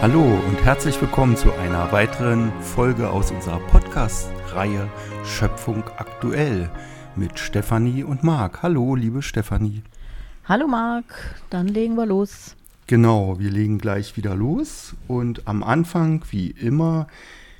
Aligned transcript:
Hallo 0.00 0.22
und 0.22 0.64
herzlich 0.64 1.00
willkommen 1.00 1.36
zu 1.36 1.52
einer 1.54 1.90
weiteren 1.90 2.52
Folge 2.62 3.10
aus 3.10 3.32
unserer 3.32 3.58
Podcast-Reihe 3.58 4.88
Schöpfung 5.24 5.82
aktuell 5.96 6.70
mit 7.16 7.36
Stefanie 7.40 8.04
und 8.04 8.22
Marc. 8.22 8.62
Hallo, 8.62 8.94
liebe 8.94 9.22
Stefanie. 9.22 9.82
Hallo 10.44 10.68
Marc, 10.68 11.34
dann 11.50 11.66
legen 11.66 11.96
wir 11.96 12.06
los. 12.06 12.54
Genau, 12.86 13.40
wir 13.40 13.50
legen 13.50 13.78
gleich 13.78 14.16
wieder 14.16 14.36
los 14.36 14.94
und 15.08 15.48
am 15.48 15.64
Anfang, 15.64 16.24
wie 16.30 16.52
immer, 16.52 17.08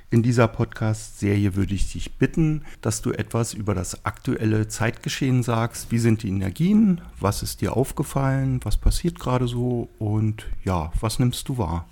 in 0.09 0.23
dieser 0.23 0.47
Podcast-Serie 0.47 1.57
würde 1.57 1.73
ich 1.73 1.91
dich 1.91 2.13
bitten, 2.13 2.63
dass 2.79 3.01
du 3.01 3.11
etwas 3.11 3.53
über 3.53 3.75
das 3.75 4.05
aktuelle 4.05 4.69
Zeitgeschehen 4.69 5.43
sagst. 5.43 5.91
Wie 5.91 5.99
sind 5.99 6.23
die 6.23 6.29
Energien? 6.29 7.01
Was 7.19 7.43
ist 7.43 7.59
dir 7.59 7.75
aufgefallen? 7.75 8.61
Was 8.63 8.77
passiert 8.77 9.19
gerade 9.19 9.49
so? 9.49 9.89
Und 9.99 10.45
ja, 10.63 10.93
was 11.01 11.19
nimmst 11.19 11.49
du 11.49 11.57
wahr? 11.57 11.85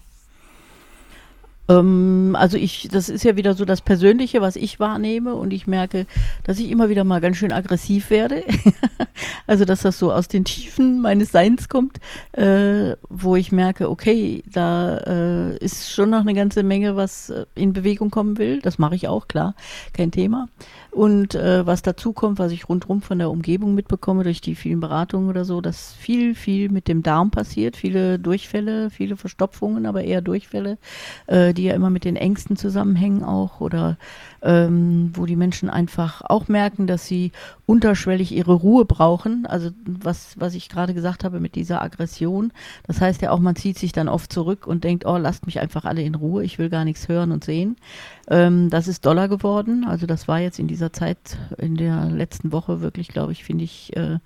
Ähm, 1.70 2.35
also 2.38 2.57
ich, 2.57 2.88
das 2.91 3.09
ist 3.09 3.23
ja 3.23 3.35
wieder 3.35 3.53
so 3.53 3.66
das 3.66 3.81
Persönliche, 3.81 4.41
was 4.41 4.55
ich 4.55 4.80
wahrnehme 4.80 5.35
und 5.35 5.52
ich 5.52 5.67
merke, 5.67 6.05
dass 6.43 6.59
ich 6.59 6.71
immer 6.71 6.90
wieder 6.90 7.03
mal 7.03 7.21
ganz 7.21 7.38
schön 7.38 7.52
aggressiv 7.52 8.09
werde. 8.09 8.43
also 9.48 9.66
dass 9.66 9.81
das 9.81 9.98
so 9.99 10.12
aus 10.12 10.27
den 10.27 10.45
Tiefen 10.45 11.02
meines 11.02 11.31
Seins 11.31 11.70
kommt, 11.70 11.98
äh, 12.34 12.95
wo 13.09 13.35
ich 13.35 13.52
merke, 13.52 13.90
okay, 13.90 14.43
da 14.52 14.98
äh, 14.98 15.57
ist 15.57 15.91
schon 15.91 16.09
noch 16.09 16.21
eine 16.21 16.34
ganze 16.34 16.63
Menge, 16.63 16.95
was 16.95 17.30
äh, 17.30 17.45
in 17.55 17.73
Bewegung 17.73 18.12
kommen 18.12 18.38
will. 18.38 18.59
Das 18.62 18.77
mache 18.77 18.95
ich 18.95 19.07
auch, 19.07 19.27
klar, 19.27 19.55
kein 19.93 20.12
Thema. 20.12 20.48
Und 20.91 21.35
äh, 21.35 21.65
was 21.65 21.84
dazu 21.84 22.12
kommt, 22.13 22.40
was 22.40 22.52
ich 22.52 22.70
rundherum 22.70 23.02
von 23.02 23.20
der 23.20 23.29
Umgebung 23.29 23.76
mitbekomme, 23.76 24.23
durch 24.23 24.41
die 24.41 24.55
vielen 24.55 24.79
Beratungen 24.79 25.29
oder 25.29 25.45
so, 25.45 25.62
dass 25.62 25.93
viel, 25.93 26.34
viel 26.34 26.70
mit 26.70 26.88
dem 26.88 27.04
Darm 27.04 27.29
passiert, 27.29 27.77
viele 27.77 28.18
Durchfälle, 28.18 28.90
viele 28.90 29.15
Verstopfungen, 29.15 29.85
aber 29.85 30.04
eher 30.04 30.21
Durchfälle, 30.21 30.77
äh, 31.27 31.54
die 31.58 31.63
ja 31.63 31.74
immer 31.74 31.90
mit 31.90 32.05
den 32.05 32.16
Ängsten 32.16 32.55
zusammenhängen 32.55 33.24
auch 33.24 33.62
oder 33.62 33.98
ähm, 34.41 35.12
wo 35.13 35.26
die 35.26 35.36
Menschen 35.36 35.70
einfach 35.70 36.22
auch 36.22 36.48
merken, 36.48 36.88
dass 36.88 37.08
sie 37.08 37.32
unterschwellig 37.66 38.32
ihre 38.32 38.54
Ruhe 38.54 38.86
brauchen. 38.86 39.46
Also 39.46 39.72
was, 39.86 40.40
was 40.40 40.54
ich 40.54 40.70
gerade 40.70 40.94
gesagt 40.94 41.24
habe 41.24 41.40
mit 41.40 41.55
dieser 41.55 41.82
Aggression. 41.82 42.54
Das 42.86 43.02
heißt 43.02 43.22
ja 43.22 43.32
auch, 43.32 43.40
man 43.40 43.55
zieht 43.55 43.77
sich 43.77 43.91
dann 43.91 44.08
oft 44.08 44.32
zurück 44.32 44.68
und 44.68 44.84
denkt, 44.84 45.05
oh, 45.05 45.18
lasst 45.18 45.46
mich 45.46 45.60
einfach 45.60 45.86
alle 45.86 46.04
in 46.04 46.16
Ruhe, 46.16 46.44
ich 46.44 46.60
will 46.60 46.70
gar 46.70 46.86
nichts 46.86 47.10
hören 47.10 47.32
und 47.32 47.44
sehen. 47.44 47.76
Ähm, 48.30 48.70
das 48.70 48.88
ist 48.88 49.05
Dollar 49.05 49.27
geworden. 49.27 49.86
Also 49.86 50.05
das 50.05 50.27
war 50.27 50.40
jetzt 50.40 50.60
in 50.60 50.68
dieser 50.68 50.94
Zeit, 50.94 51.38
in 51.58 51.76
der 51.76 52.05
letzten 52.05 52.52
Woche 52.52 52.82
wirklich, 52.82 53.08
glaube 53.10 53.32
ich, 53.32 53.44
finde 53.44 53.64
ich, 53.64 53.96
äh, 53.98 54.20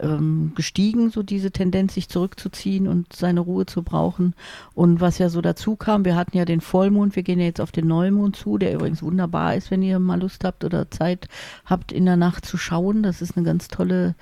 ähm, 0.00 0.52
gestiegen, 0.54 1.10
so 1.10 1.22
diese 1.22 1.50
Tendenz, 1.50 1.94
sich 1.94 2.08
zurückzuziehen 2.08 2.88
und 2.88 3.12
seine 3.12 3.40
Ruhe 3.40 3.66
zu 3.66 3.82
brauchen. 3.82 4.34
Und 4.74 5.00
was 5.00 5.18
ja 5.18 5.28
so 5.28 5.40
dazu 5.40 5.76
kam, 5.76 6.04
wir 6.04 6.16
hatten 6.16 6.36
ja 6.36 6.44
den 6.44 6.60
Vollmond, 6.70 7.16
wir 7.16 7.24
gehen 7.24 7.40
ja 7.40 7.46
jetzt 7.46 7.60
auf 7.60 7.72
den 7.72 7.88
Neumond 7.88 8.36
zu, 8.36 8.56
der 8.56 8.72
übrigens 8.74 9.02
wunderbar 9.02 9.56
ist, 9.56 9.72
wenn 9.72 9.82
ihr 9.82 9.98
mal 9.98 10.20
Lust 10.20 10.44
habt 10.44 10.62
oder 10.62 10.88
Zeit 10.88 11.26
habt, 11.66 11.90
in 11.90 12.06
der 12.06 12.16
Nacht 12.16 12.46
zu 12.46 12.56
schauen. 12.56 13.02
Das 13.02 13.20
ist 13.20 13.36
eine 13.36 13.44
ganz 13.44 13.66
tolle 13.66 14.14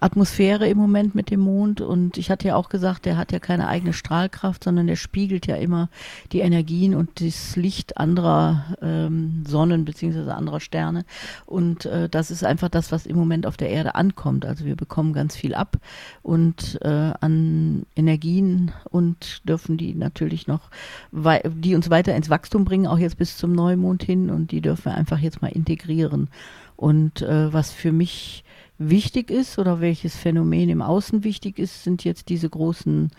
Atmosphäre 0.00 0.68
im 0.68 0.78
Moment 0.78 1.14
mit 1.14 1.30
dem 1.30 1.40
Mond. 1.40 1.80
Und 1.80 2.18
ich 2.18 2.30
hatte 2.30 2.48
ja 2.48 2.56
auch 2.56 2.68
gesagt, 2.68 3.06
der 3.06 3.16
hat 3.16 3.32
ja 3.32 3.38
keine 3.38 3.68
eigene 3.68 3.92
Strahlkraft, 3.92 4.64
sondern 4.64 4.86
der 4.86 4.96
spiegelt 4.96 5.46
ja 5.46 5.56
immer 5.56 5.88
die 6.32 6.40
Energien 6.40 6.94
und 6.94 7.20
das 7.20 7.56
Licht 7.56 7.96
anderer 7.96 8.76
ähm, 8.82 9.44
Sonnen 9.46 9.84
beziehungsweise 9.84 10.34
anderer 10.34 10.60
Sterne. 10.60 11.04
Und 11.46 11.86
äh, 11.86 12.08
das 12.08 12.30
ist 12.30 12.44
einfach 12.44 12.68
das, 12.68 12.92
was 12.92 13.06
im 13.06 13.16
Moment 13.16 13.46
auf 13.46 13.56
der 13.56 13.70
Erde 13.70 13.94
ankommt. 13.94 14.44
Also 14.44 14.64
wir 14.64 14.76
bekommen 14.76 15.12
ganz 15.12 15.36
viel 15.36 15.54
ab 15.54 15.76
und 16.22 16.78
äh, 16.82 17.12
an 17.20 17.86
Energien 17.96 18.72
und 18.90 19.48
dürfen 19.48 19.76
die 19.76 19.94
natürlich 19.94 20.46
noch, 20.46 20.70
die 21.12 21.74
uns 21.74 21.90
weiter 21.90 22.14
ins 22.14 22.30
Wachstum 22.30 22.64
bringen, 22.64 22.86
auch 22.86 22.98
jetzt 22.98 23.18
bis 23.18 23.36
zum 23.36 23.52
Neumond 23.52 24.02
hin. 24.02 24.30
Und 24.30 24.50
die 24.50 24.60
dürfen 24.60 24.86
wir 24.86 24.94
einfach 24.94 25.18
jetzt 25.18 25.42
mal 25.42 25.48
integrieren. 25.48 26.28
Und 26.76 27.22
äh, 27.22 27.52
was 27.52 27.70
für 27.70 27.92
mich 27.92 28.44
wichtig 28.78 29.30
ist 29.30 29.58
oder 29.58 29.80
welches 29.80 30.16
Phänomen 30.16 30.68
im 30.68 30.82
Außen 30.82 31.24
wichtig 31.24 31.58
ist, 31.58 31.84
sind 31.84 32.04
jetzt 32.04 32.28
diese 32.28 32.48
großen 32.48 33.10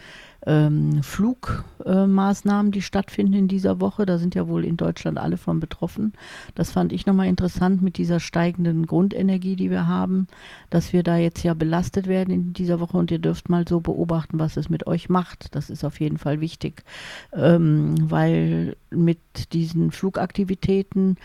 ähm, 0.46 1.02
Flugmaßnahmen, 1.04 2.72
äh, 2.72 2.74
die 2.74 2.82
stattfinden 2.82 3.34
in 3.34 3.48
dieser 3.48 3.82
Woche. 3.82 4.06
Da 4.06 4.18
sind 4.18 4.36
ja 4.36 4.48
wohl 4.48 4.64
in 4.64 4.78
Deutschland 4.78 5.18
alle 5.18 5.38
von 5.38 5.60
betroffen. 5.60 6.14
Das 6.56 6.72
fand 6.72 6.94
ich 6.94 7.06
nochmal 7.06 7.28
interessant 7.28 7.82
mit 7.82 7.98
dieser 7.98 8.20
steigenden 8.20 8.86
Grundenergie, 8.86 9.56
die 9.56 9.72
wir 9.72 9.88
haben, 9.88 10.28
dass 10.70 10.94
wir 10.94 11.04
da 11.04 11.18
jetzt 11.18 11.44
ja 11.44 11.54
belastet 11.54 12.08
werden 12.08 12.34
in 12.34 12.54
dieser 12.54 12.80
Woche 12.80 12.98
und 12.98 13.12
ihr 13.12 13.20
dürft 13.20 13.50
mal 13.50 13.68
so 13.68 13.82
beobachten, 13.82 14.40
was 14.40 14.58
es 14.58 14.70
mit 14.70 14.86
euch 14.88 15.10
macht. 15.10 15.56
Das 15.56 15.70
ist 15.70 15.84
auf 15.84 16.00
jeden 16.00 16.18
Fall 16.18 16.40
wichtig, 16.40 16.84
ähm, 17.34 17.96
weil 18.10 18.78
mit 18.90 19.54
diesen 19.54 19.92
Flugaktivitäten 19.92 21.18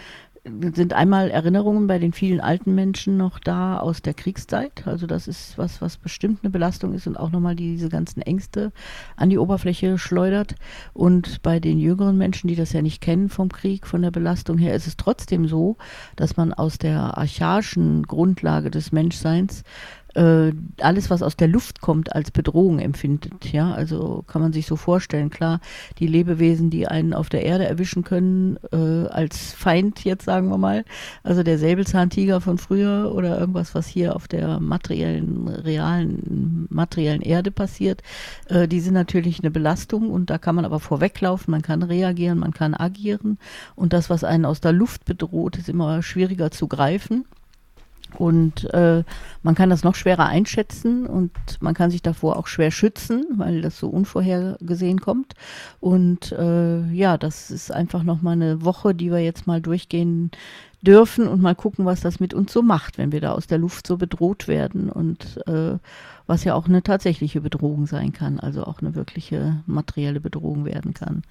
sind 0.44 0.92
einmal 0.92 1.30
Erinnerungen 1.30 1.86
bei 1.86 2.00
den 2.00 2.12
vielen 2.12 2.40
alten 2.40 2.74
Menschen 2.74 3.16
noch 3.16 3.38
da 3.38 3.78
aus 3.78 4.02
der 4.02 4.12
Kriegszeit. 4.12 4.86
Also 4.86 5.06
das 5.06 5.28
ist 5.28 5.56
was, 5.56 5.80
was 5.80 5.98
bestimmt 5.98 6.40
eine 6.42 6.50
Belastung 6.50 6.94
ist 6.94 7.06
und 7.06 7.16
auch 7.16 7.30
nochmal 7.30 7.54
diese 7.54 7.88
ganzen 7.88 8.22
Ängste 8.22 8.72
an 9.16 9.30
die 9.30 9.38
Oberfläche 9.38 9.98
schleudert. 9.98 10.56
Und 10.94 11.42
bei 11.42 11.60
den 11.60 11.78
jüngeren 11.78 12.18
Menschen, 12.18 12.48
die 12.48 12.56
das 12.56 12.72
ja 12.72 12.82
nicht 12.82 13.00
kennen 13.00 13.28
vom 13.28 13.50
Krieg, 13.50 13.86
von 13.86 14.02
der 14.02 14.10
Belastung 14.10 14.58
her, 14.58 14.74
ist 14.74 14.88
es 14.88 14.96
trotzdem 14.96 15.46
so, 15.46 15.76
dass 16.16 16.36
man 16.36 16.52
aus 16.52 16.76
der 16.76 17.16
archaischen 17.16 18.02
Grundlage 18.02 18.72
des 18.72 18.90
Menschseins 18.90 19.62
äh, 20.14 20.52
alles, 20.80 21.10
was 21.10 21.22
aus 21.22 21.36
der 21.36 21.48
Luft 21.48 21.80
kommt, 21.80 22.14
als 22.14 22.30
Bedrohung 22.30 22.78
empfindet. 22.78 23.52
Ja, 23.52 23.72
also 23.72 24.24
kann 24.26 24.42
man 24.42 24.52
sich 24.52 24.66
so 24.66 24.76
vorstellen. 24.76 25.30
Klar, 25.30 25.60
die 25.98 26.06
Lebewesen, 26.06 26.70
die 26.70 26.86
einen 26.86 27.14
auf 27.14 27.28
der 27.28 27.44
Erde 27.44 27.66
erwischen 27.66 28.04
können, 28.04 28.58
äh, 28.72 29.08
als 29.08 29.52
Feind 29.52 30.04
jetzt 30.04 30.24
sagen 30.24 30.48
wir 30.48 30.58
mal, 30.58 30.84
also 31.22 31.42
der 31.42 31.58
Säbelzahntiger 31.58 32.40
von 32.40 32.58
früher 32.58 33.12
oder 33.14 33.38
irgendwas, 33.38 33.74
was 33.74 33.86
hier 33.86 34.16
auf 34.16 34.28
der 34.28 34.60
materiellen, 34.60 35.48
realen, 35.48 36.66
materiellen 36.70 37.22
Erde 37.22 37.50
passiert, 37.50 38.02
äh, 38.48 38.68
die 38.68 38.80
sind 38.80 38.94
natürlich 38.94 39.40
eine 39.40 39.50
Belastung 39.50 40.10
und 40.10 40.30
da 40.30 40.38
kann 40.38 40.54
man 40.54 40.64
aber 40.64 40.80
vorweglaufen, 40.80 41.50
man 41.50 41.62
kann 41.62 41.82
reagieren, 41.82 42.38
man 42.38 42.52
kann 42.52 42.74
agieren 42.74 43.38
und 43.74 43.92
das, 43.92 44.10
was 44.10 44.24
einen 44.24 44.44
aus 44.44 44.60
der 44.60 44.72
Luft 44.72 45.04
bedroht, 45.04 45.56
ist 45.56 45.68
immer 45.68 46.02
schwieriger 46.02 46.50
zu 46.50 46.68
greifen. 46.68 47.24
Und 48.18 48.72
äh, 48.72 49.04
man 49.42 49.54
kann 49.54 49.70
das 49.70 49.84
noch 49.84 49.94
schwerer 49.94 50.26
einschätzen 50.26 51.06
und 51.06 51.32
man 51.60 51.74
kann 51.74 51.90
sich 51.90 52.02
davor 52.02 52.36
auch 52.36 52.46
schwer 52.46 52.70
schützen, 52.70 53.24
weil 53.36 53.62
das 53.62 53.78
so 53.78 53.88
unvorhergesehen 53.88 55.00
kommt. 55.00 55.34
Und 55.80 56.32
äh, 56.32 56.82
ja, 56.92 57.18
das 57.18 57.50
ist 57.50 57.72
einfach 57.72 58.02
nochmal 58.02 58.34
eine 58.34 58.64
Woche, 58.64 58.94
die 58.94 59.10
wir 59.10 59.20
jetzt 59.20 59.46
mal 59.46 59.60
durchgehen 59.60 60.30
dürfen 60.82 61.28
und 61.28 61.40
mal 61.40 61.54
gucken, 61.54 61.84
was 61.84 62.00
das 62.00 62.20
mit 62.20 62.34
uns 62.34 62.52
so 62.52 62.60
macht, 62.60 62.98
wenn 62.98 63.12
wir 63.12 63.20
da 63.20 63.32
aus 63.32 63.46
der 63.46 63.58
Luft 63.58 63.86
so 63.86 63.96
bedroht 63.96 64.48
werden 64.48 64.90
und 64.90 65.40
äh, 65.46 65.78
was 66.32 66.44
ja 66.44 66.54
auch 66.54 66.66
eine 66.66 66.82
tatsächliche 66.82 67.42
Bedrohung 67.42 67.84
sein 67.84 68.14
kann, 68.14 68.40
also 68.40 68.64
auch 68.64 68.80
eine 68.80 68.94
wirkliche 68.94 69.62
materielle 69.66 70.18
Bedrohung 70.18 70.64
werden 70.64 70.94
kann. 70.94 71.24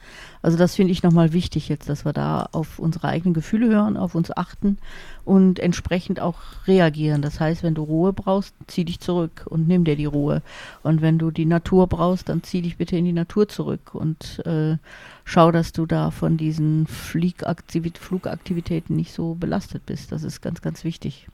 Also 0.43 0.59
das 0.59 0.75
finde 0.75 0.91
ich 0.91 1.01
nochmal 1.01 1.33
wichtig 1.33 1.69
jetzt, 1.69 1.89
dass 1.89 2.05
wir 2.05 2.13
da 2.13 2.47
auf 2.51 2.77
unsere 2.77 3.07
eigenen 3.07 3.33
Gefühle 3.33 3.69
hören, 3.69 3.97
auf 3.97 4.13
uns 4.13 4.29
achten 4.29 4.77
und 5.25 5.57
entsprechend 5.57 6.19
auch 6.19 6.37
reagieren. 6.67 7.23
Das 7.23 7.39
heißt, 7.39 7.63
wenn 7.63 7.73
du 7.73 7.81
Ruhe 7.81 8.13
brauchst, 8.13 8.53
zieh 8.67 8.85
dich 8.85 8.99
zurück 8.99 9.47
und 9.49 9.67
nimm 9.67 9.85
dir 9.85 9.95
die 9.95 10.05
Ruhe. 10.05 10.43
Und 10.83 11.01
wenn 11.01 11.17
du 11.17 11.31
die 11.31 11.47
Natur 11.47 11.87
brauchst, 11.87 12.29
dann 12.29 12.43
zieh 12.43 12.61
dich 12.61 12.77
bitte 12.77 12.95
in 12.95 13.05
die 13.05 13.11
Natur 13.11 13.47
zurück 13.47 13.95
und 13.95 14.45
äh, 14.45 14.77
schau, 15.25 15.51
dass 15.51 15.71
du 15.71 15.87
da 15.87 16.11
von 16.11 16.37
diesen 16.37 16.85
Flugaktivitäten 16.85 18.95
nicht 18.95 19.13
so 19.13 19.33
belastet 19.33 19.83
bist. 19.87 20.11
Das 20.11 20.21
ist 20.21 20.41
ganz, 20.41 20.61
ganz 20.61 20.83
wichtig. 20.83 21.27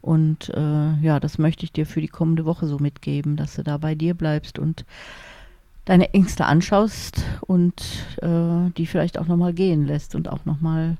Und 0.00 0.50
äh, 0.54 0.94
ja, 1.02 1.20
das 1.20 1.38
möchte 1.38 1.64
ich 1.64 1.72
dir 1.72 1.86
für 1.86 2.00
die 2.00 2.08
kommende 2.08 2.44
Woche 2.44 2.66
so 2.66 2.78
mitgeben, 2.78 3.36
dass 3.36 3.56
du 3.56 3.62
da 3.62 3.76
bei 3.78 3.94
dir 3.94 4.14
bleibst 4.14 4.58
und 4.58 4.84
deine 5.84 6.14
Ängste 6.14 6.46
anschaust 6.46 7.24
und 7.42 7.74
äh, 8.22 8.70
die 8.76 8.86
vielleicht 8.86 9.18
auch 9.18 9.26
nochmal 9.26 9.52
gehen 9.52 9.86
lässt 9.86 10.14
und 10.14 10.28
auch 10.28 10.44
nochmal 10.44 10.96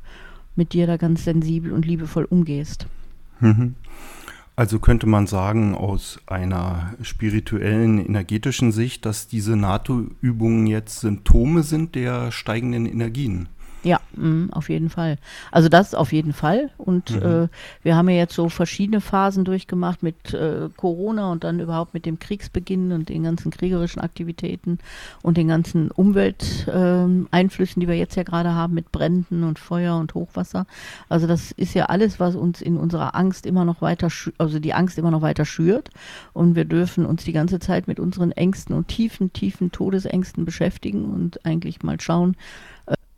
mit 0.56 0.73
dir 0.73 0.87
da 0.87 0.97
ganz 0.97 1.25
sensibel 1.25 1.73
und 1.73 1.87
liebevoll 1.87 2.25
umgehst. 2.25 2.87
Mhm. 3.41 3.75
Also 4.56 4.79
könnte 4.79 5.06
man 5.06 5.26
sagen, 5.26 5.75
aus 5.75 6.20
einer 6.26 6.94
spirituellen, 7.00 8.05
energetischen 8.05 8.73
Sicht, 8.73 9.06
dass 9.06 9.26
diese 9.26 9.56
NATO-Übungen 9.56 10.67
jetzt 10.67 11.00
Symptome 11.00 11.62
sind 11.62 11.94
der 11.94 12.31
steigenden 12.31 12.85
Energien. 12.85 13.49
Ja, 13.82 13.99
mh, 14.15 14.53
auf 14.53 14.69
jeden 14.69 14.91
Fall. 14.91 15.17
Also 15.50 15.71
das 15.71 15.94
auf 15.94 16.12
jeden 16.12 16.35
Fall. 16.35 16.71
Und 16.77 17.11
Mhm. 17.12 17.23
äh, 17.44 17.49
wir 17.82 17.97
haben 17.97 18.11
ja 18.11 18.17
jetzt 18.17 18.35
so 18.35 18.50
verschiedene 18.50 19.00
Phasen 19.00 19.44
durchgemacht 19.44 20.03
mit 20.03 20.35
äh, 20.35 20.69
Corona 20.77 21.32
und 21.32 21.44
dann 21.44 21.61
überhaupt 21.61 21.94
mit 21.94 22.05
dem 22.05 22.19
Kriegsbeginn 22.19 22.93
und 22.93 23.09
den 23.09 23.23
ganzen 23.23 23.50
kriegerischen 23.50 24.03
Aktivitäten 24.03 24.79
und 25.23 25.38
den 25.38 25.49
ganzen 25.49 25.91
Umwelteinflüssen, 25.91 26.75
ähm, 26.75 27.29
Einflüssen, 27.31 27.81
die 27.81 27.88
wir 27.88 27.97
jetzt 27.97 28.17
ja 28.17 28.23
gerade 28.23 28.55
haben 28.55 28.75
mit 28.75 28.93
Bränden 28.93 29.44
und 29.44 29.59
Feuer 29.59 29.97
und 29.97 30.12
Hochwasser. 30.15 30.67
Also 31.09 31.27
das 31.27 31.50
ist 31.53 31.73
ja 31.75 31.87
alles, 31.87 32.21
was 32.21 32.37
uns 32.37 32.61
in 32.61 32.77
unserer 32.77 33.15
Angst 33.15 33.47
immer 33.47 33.65
noch 33.65 33.81
weiter, 33.81 34.09
also 34.37 34.59
die 34.59 34.75
Angst 34.75 34.99
immer 34.99 35.11
noch 35.11 35.23
weiter 35.23 35.47
schürt. 35.47 35.88
Und 36.35 36.55
wir 36.55 36.67
dürfen 36.67 37.06
uns 37.06 37.25
die 37.25 37.32
ganze 37.32 37.61
Zeit 37.61 37.88
mit 37.88 37.99
unseren 37.99 38.32
Ängsten 38.32 38.77
und 38.77 38.88
tiefen, 38.88 39.32
tiefen 39.32 39.73
Todesängsten 39.73 40.44
beschäftigen 40.44 41.06
und 41.06 41.47
eigentlich 41.47 41.82
mal 41.82 41.99
schauen, 41.99 42.37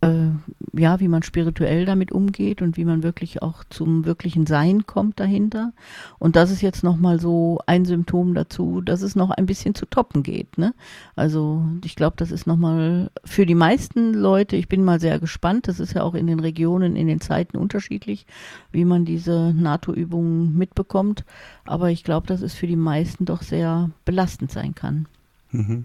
äh, 0.03 0.31
ja, 0.73 1.01
wie 1.01 1.09
man 1.09 1.23
spirituell 1.23 1.85
damit 1.85 2.11
umgeht 2.13 2.61
und 2.61 2.77
wie 2.77 2.85
man 2.85 3.03
wirklich 3.03 3.41
auch 3.41 3.63
zum 3.71 4.05
wirklichen 4.05 4.47
Sein 4.47 4.85
kommt 4.85 5.21
dahinter. 5.21 5.73
Und 6.19 6.35
das 6.35 6.51
ist 6.51 6.61
jetzt 6.61 6.83
nochmal 6.83 7.21
so 7.21 7.61
ein 7.67 7.85
Symptom 7.85 8.35
dazu, 8.35 8.81
dass 8.81 9.03
es 9.03 9.15
noch 9.15 9.31
ein 9.31 9.47
bisschen 9.47 9.75
zu 9.75 9.87
toppen 9.87 10.25
geht. 10.25 10.59
Ne? 10.59 10.75
Also 11.15 11.65
ich 11.85 11.95
glaube, 11.95 12.17
das 12.17 12.33
ist 12.33 12.47
nochmal 12.47 13.11
für 13.25 13.47
die 13.47 13.55
meisten 13.55 14.13
Leute, 14.13 14.57
ich 14.57 14.69
bin 14.69 14.83
mal 14.83 14.99
sehr 14.99 15.21
gespannt, 15.21 15.69
das 15.69 15.79
ist 15.79 15.95
ja 15.95 16.03
auch 16.03 16.15
in 16.15 16.27
den 16.27 16.41
Regionen, 16.41 16.97
in 16.97 17.07
den 17.07 17.21
Zeiten 17.21 17.57
unterschiedlich, 17.57 18.27
wie 18.73 18.85
man 18.85 19.05
diese 19.05 19.55
NATO-Übungen 19.55 20.59
mitbekommt. 20.59 21.25
Aber 21.65 21.91
ich 21.91 22.03
glaube, 22.03 22.27
dass 22.27 22.43
es 22.43 22.55
für 22.55 22.67
die 22.67 22.77
meisten 22.77 23.25
doch 23.25 23.43
sehr 23.43 23.91
belastend 24.05 24.51
sein 24.51 24.75
kann. 24.75 25.07
Mhm. 25.53 25.85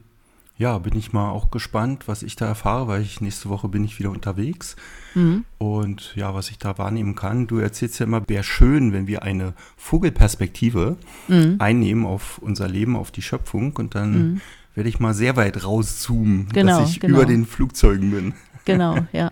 Ja, 0.59 0.79
bin 0.79 0.97
ich 0.97 1.13
mal 1.13 1.29
auch 1.29 1.51
gespannt, 1.51 2.07
was 2.07 2.23
ich 2.23 2.35
da 2.35 2.47
erfahre, 2.47 2.87
weil 2.87 3.01
ich 3.03 3.21
nächste 3.21 3.49
Woche 3.49 3.67
bin 3.69 3.83
ich 3.83 3.99
wieder 3.99 4.09
unterwegs. 4.09 4.75
Mhm. 5.13 5.45
Und 5.59 6.13
ja, 6.15 6.33
was 6.33 6.49
ich 6.49 6.57
da 6.57 6.77
wahrnehmen 6.79 7.13
kann, 7.13 7.45
du 7.45 7.59
erzählst 7.59 7.99
ja 7.99 8.07
immer, 8.07 8.27
wäre 8.27 8.43
schön, 8.43 8.91
wenn 8.91 9.05
wir 9.05 9.21
eine 9.21 9.53
Vogelperspektive 9.75 10.97
Mhm. 11.27 11.55
einnehmen 11.59 12.05
auf 12.05 12.39
unser 12.39 12.67
Leben, 12.67 12.95
auf 12.95 13.11
die 13.11 13.21
Schöpfung. 13.21 13.75
Und 13.75 13.93
dann 13.93 14.41
werde 14.73 14.89
ich 14.89 14.99
mal 14.99 15.13
sehr 15.13 15.35
weit 15.35 15.63
rauszoomen, 15.63 16.49
Genau, 16.53 16.79
dass 16.79 16.89
ich 16.91 16.99
genau. 16.99 17.17
über 17.17 17.25
den 17.25 17.45
Flugzeugen 17.45 18.11
bin. 18.11 18.33
Genau, 18.65 18.97
ja. 19.13 19.31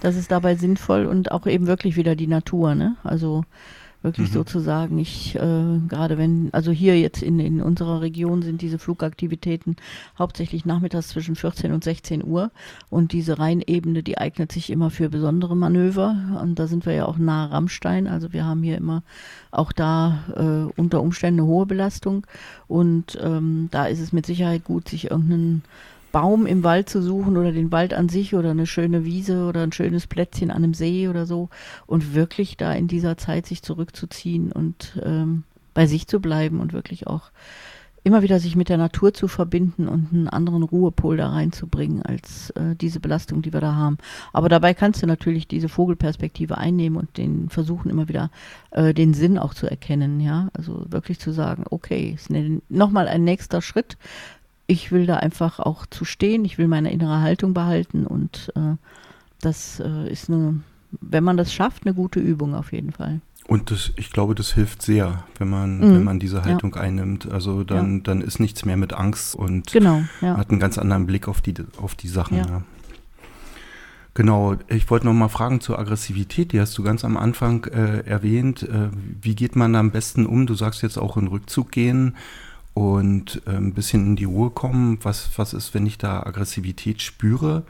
Das 0.00 0.16
ist 0.16 0.30
dabei 0.30 0.54
sinnvoll 0.56 1.06
und 1.06 1.32
auch 1.32 1.46
eben 1.46 1.66
wirklich 1.66 1.96
wieder 1.96 2.14
die 2.16 2.26
Natur, 2.26 2.74
ne? 2.74 2.96
Also 3.04 3.44
wirklich 4.02 4.28
Mhm. 4.28 4.34
sozusagen, 4.34 4.98
ich, 4.98 5.34
äh, 5.34 5.78
gerade 5.88 6.18
wenn, 6.18 6.48
also 6.52 6.70
hier 6.70 6.98
jetzt 6.98 7.22
in, 7.22 7.40
in 7.40 7.60
unserer 7.60 8.00
Region 8.00 8.42
sind 8.42 8.62
diese 8.62 8.78
Flugaktivitäten 8.78 9.76
hauptsächlich 10.18 10.64
nachmittags 10.64 11.08
zwischen 11.08 11.34
14 11.34 11.72
und 11.72 11.82
16 11.82 12.24
Uhr. 12.24 12.50
Und 12.90 13.12
diese 13.12 13.38
Rheinebene, 13.38 14.02
die 14.02 14.18
eignet 14.18 14.52
sich 14.52 14.70
immer 14.70 14.90
für 14.90 15.08
besondere 15.08 15.56
Manöver. 15.56 16.16
Und 16.40 16.58
da 16.58 16.66
sind 16.66 16.86
wir 16.86 16.92
ja 16.92 17.06
auch 17.06 17.18
nahe 17.18 17.50
Rammstein, 17.50 18.06
also 18.06 18.32
wir 18.32 18.44
haben 18.44 18.62
hier 18.62 18.76
immer 18.76 19.02
auch 19.50 19.72
da 19.72 20.24
äh, 20.36 20.80
unter 20.80 21.00
Umständen 21.02 21.40
eine 21.40 21.48
hohe 21.48 21.66
Belastung. 21.66 22.26
Und 22.66 23.18
ähm, 23.20 23.68
da 23.70 23.86
ist 23.86 24.00
es 24.00 24.12
mit 24.12 24.26
Sicherheit 24.26 24.64
gut, 24.64 24.88
sich 24.88 25.10
irgendeinen 25.10 25.62
Baum 26.12 26.46
im 26.46 26.64
Wald 26.64 26.88
zu 26.88 27.02
suchen 27.02 27.36
oder 27.36 27.52
den 27.52 27.72
Wald 27.72 27.94
an 27.94 28.08
sich 28.08 28.34
oder 28.34 28.50
eine 28.50 28.66
schöne 28.66 29.04
Wiese 29.04 29.44
oder 29.46 29.62
ein 29.62 29.72
schönes 29.72 30.06
Plätzchen 30.06 30.50
an 30.50 30.64
einem 30.64 30.74
See 30.74 31.08
oder 31.08 31.26
so 31.26 31.48
und 31.86 32.14
wirklich 32.14 32.56
da 32.56 32.72
in 32.72 32.88
dieser 32.88 33.16
Zeit 33.16 33.46
sich 33.46 33.62
zurückzuziehen 33.62 34.52
und 34.52 35.00
ähm, 35.04 35.44
bei 35.74 35.86
sich 35.86 36.06
zu 36.06 36.20
bleiben 36.20 36.60
und 36.60 36.72
wirklich 36.72 37.06
auch 37.06 37.30
immer 38.04 38.22
wieder 38.22 38.40
sich 38.40 38.56
mit 38.56 38.68
der 38.68 38.78
Natur 38.78 39.12
zu 39.12 39.28
verbinden 39.28 39.86
und 39.86 40.12
einen 40.12 40.28
anderen 40.28 40.62
Ruhepol 40.62 41.16
da 41.16 41.28
reinzubringen 41.28 42.02
als 42.02 42.50
äh, 42.50 42.74
diese 42.74 43.00
Belastung, 43.00 43.42
die 43.42 43.52
wir 43.52 43.60
da 43.60 43.74
haben. 43.74 43.98
Aber 44.32 44.48
dabei 44.48 44.72
kannst 44.72 45.02
du 45.02 45.06
natürlich 45.06 45.46
diese 45.46 45.68
Vogelperspektive 45.68 46.56
einnehmen 46.56 46.98
und 46.98 47.18
den 47.18 47.50
versuchen 47.50 47.90
immer 47.90 48.08
wieder 48.08 48.30
äh, 48.70 48.94
den 48.94 49.14
Sinn 49.14 49.36
auch 49.38 49.52
zu 49.52 49.66
erkennen, 49.66 50.20
ja. 50.20 50.48
Also 50.54 50.86
wirklich 50.88 51.18
zu 51.18 51.32
sagen, 51.32 51.64
okay, 51.68 52.12
ist 52.14 52.30
ne, 52.30 52.62
nochmal 52.68 53.08
ein 53.08 53.24
nächster 53.24 53.60
Schritt. 53.60 53.98
Ich 54.70 54.92
will 54.92 55.06
da 55.06 55.16
einfach 55.16 55.58
auch 55.58 55.86
zu 55.86 56.04
stehen, 56.04 56.44
ich 56.44 56.58
will 56.58 56.68
meine 56.68 56.92
innere 56.92 57.20
Haltung 57.20 57.54
behalten 57.54 58.06
und 58.06 58.52
äh, 58.54 58.76
das 59.40 59.80
äh, 59.80 60.10
ist 60.12 60.28
eine, 60.28 60.60
wenn 61.00 61.24
man 61.24 61.36
das 61.38 61.52
schafft, 61.52 61.86
eine 61.86 61.94
gute 61.94 62.20
Übung 62.20 62.54
auf 62.54 62.70
jeden 62.72 62.92
Fall. 62.92 63.20
Und 63.46 63.70
das, 63.70 63.92
ich 63.96 64.10
glaube, 64.12 64.34
das 64.34 64.52
hilft 64.52 64.82
sehr, 64.82 65.24
wenn 65.38 65.48
man, 65.48 65.78
Mhm. 65.78 65.94
wenn 65.94 66.04
man 66.04 66.18
diese 66.20 66.44
Haltung 66.44 66.74
einnimmt. 66.74 67.30
Also 67.30 67.64
dann, 67.64 68.02
dann 68.02 68.20
ist 68.20 68.40
nichts 68.40 68.66
mehr 68.66 68.76
mit 68.76 68.92
Angst 68.92 69.34
und 69.34 69.72
Genau, 69.72 70.02
ja. 70.20 70.36
hat 70.36 70.50
einen 70.50 70.60
ganz 70.60 70.76
anderen 70.76 71.06
Blick 71.06 71.28
auf 71.28 71.40
die, 71.40 71.54
auf 71.80 71.94
die 71.94 72.08
Sachen. 72.08 72.36
Ja. 72.36 72.46
Ja. 72.46 72.62
Genau, 74.12 74.56
ich 74.68 74.90
wollte 74.90 75.06
noch 75.06 75.12
mal 75.14 75.28
fragen 75.28 75.60
zur 75.60 75.78
Aggressivität, 75.78 76.52
die 76.52 76.60
hast 76.60 76.76
du 76.76 76.82
ganz 76.82 77.04
am 77.04 77.16
Anfang 77.16 77.64
äh, 77.66 78.00
erwähnt. 78.00 78.64
Äh, 78.64 78.90
wie 79.22 79.34
geht 79.36 79.54
man 79.56 79.72
da 79.72 79.80
am 79.80 79.92
besten 79.92 80.26
um? 80.26 80.46
Du 80.46 80.54
sagst 80.54 80.82
jetzt 80.82 80.98
auch 80.98 81.16
in 81.16 81.28
Rückzug 81.28 81.70
gehen 81.70 82.16
und 82.78 83.42
ein 83.46 83.74
bisschen 83.74 84.06
in 84.06 84.16
die 84.16 84.24
Ruhe 84.24 84.50
kommen. 84.50 85.00
Was, 85.02 85.36
was 85.36 85.52
ist, 85.52 85.74
wenn 85.74 85.84
ich 85.84 85.98
da 85.98 86.22
Aggressivität 86.22 87.02
spüre? 87.02 87.64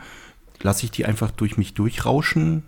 Lasse 0.61 0.85
ich 0.85 0.91
die 0.91 1.07
einfach 1.07 1.31
durch 1.31 1.57
mich 1.57 1.73
durchrauschen? 1.73 2.65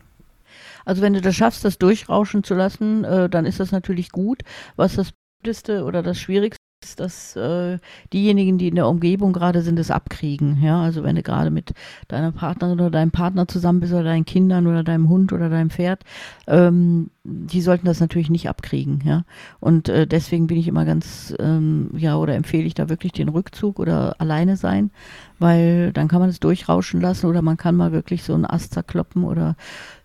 Also 0.86 1.02
wenn 1.02 1.12
du 1.12 1.20
das 1.20 1.36
schaffst, 1.36 1.66
das 1.66 1.76
durchrauschen 1.76 2.42
zu 2.42 2.54
lassen, 2.54 3.04
äh, 3.04 3.28
dann 3.28 3.44
ist 3.44 3.60
das 3.60 3.72
natürlich 3.72 4.10
gut. 4.10 4.42
Was 4.76 4.94
das 4.94 5.12
Blödeste 5.42 5.84
oder 5.84 6.02
das 6.02 6.18
Schwierigste 6.18 6.56
dass 6.96 7.36
äh, 7.36 7.78
diejenigen, 8.12 8.56
die 8.56 8.68
in 8.68 8.74
der 8.74 8.88
Umgebung 8.88 9.32
gerade 9.32 9.60
sind, 9.60 9.78
es 9.78 9.90
abkriegen. 9.90 10.62
Ja, 10.62 10.80
also 10.82 11.02
wenn 11.02 11.16
du 11.16 11.22
gerade 11.22 11.50
mit 11.50 11.74
deiner 12.08 12.32
Partnerin 12.32 12.80
oder 12.80 12.90
deinem 12.90 13.10
Partner 13.10 13.46
zusammen 13.46 13.80
bist 13.80 13.92
oder 13.92 14.04
deinen 14.04 14.24
Kindern 14.24 14.66
oder 14.66 14.82
deinem 14.82 15.08
Hund 15.08 15.32
oder 15.32 15.50
deinem 15.50 15.70
Pferd, 15.70 16.04
ähm, 16.46 17.10
die 17.22 17.60
sollten 17.60 17.84
das 17.86 18.00
natürlich 18.00 18.30
nicht 18.30 18.48
abkriegen. 18.48 19.02
Ja, 19.04 19.24
und 19.60 19.90
äh, 19.90 20.06
deswegen 20.06 20.46
bin 20.46 20.56
ich 20.56 20.68
immer 20.68 20.86
ganz, 20.86 21.34
ähm, 21.38 21.90
ja, 21.96 22.16
oder 22.16 22.34
empfehle 22.34 22.64
ich 22.64 22.74
da 22.74 22.88
wirklich 22.88 23.12
den 23.12 23.28
Rückzug 23.28 23.78
oder 23.78 24.18
alleine 24.18 24.56
sein, 24.56 24.90
weil 25.38 25.92
dann 25.92 26.08
kann 26.08 26.20
man 26.20 26.30
es 26.30 26.40
durchrauschen 26.40 27.00
lassen 27.00 27.26
oder 27.26 27.42
man 27.42 27.58
kann 27.58 27.76
mal 27.76 27.92
wirklich 27.92 28.22
so 28.22 28.32
einen 28.32 28.46
Ast 28.46 28.72
zerkloppen 28.72 29.24
oder 29.24 29.54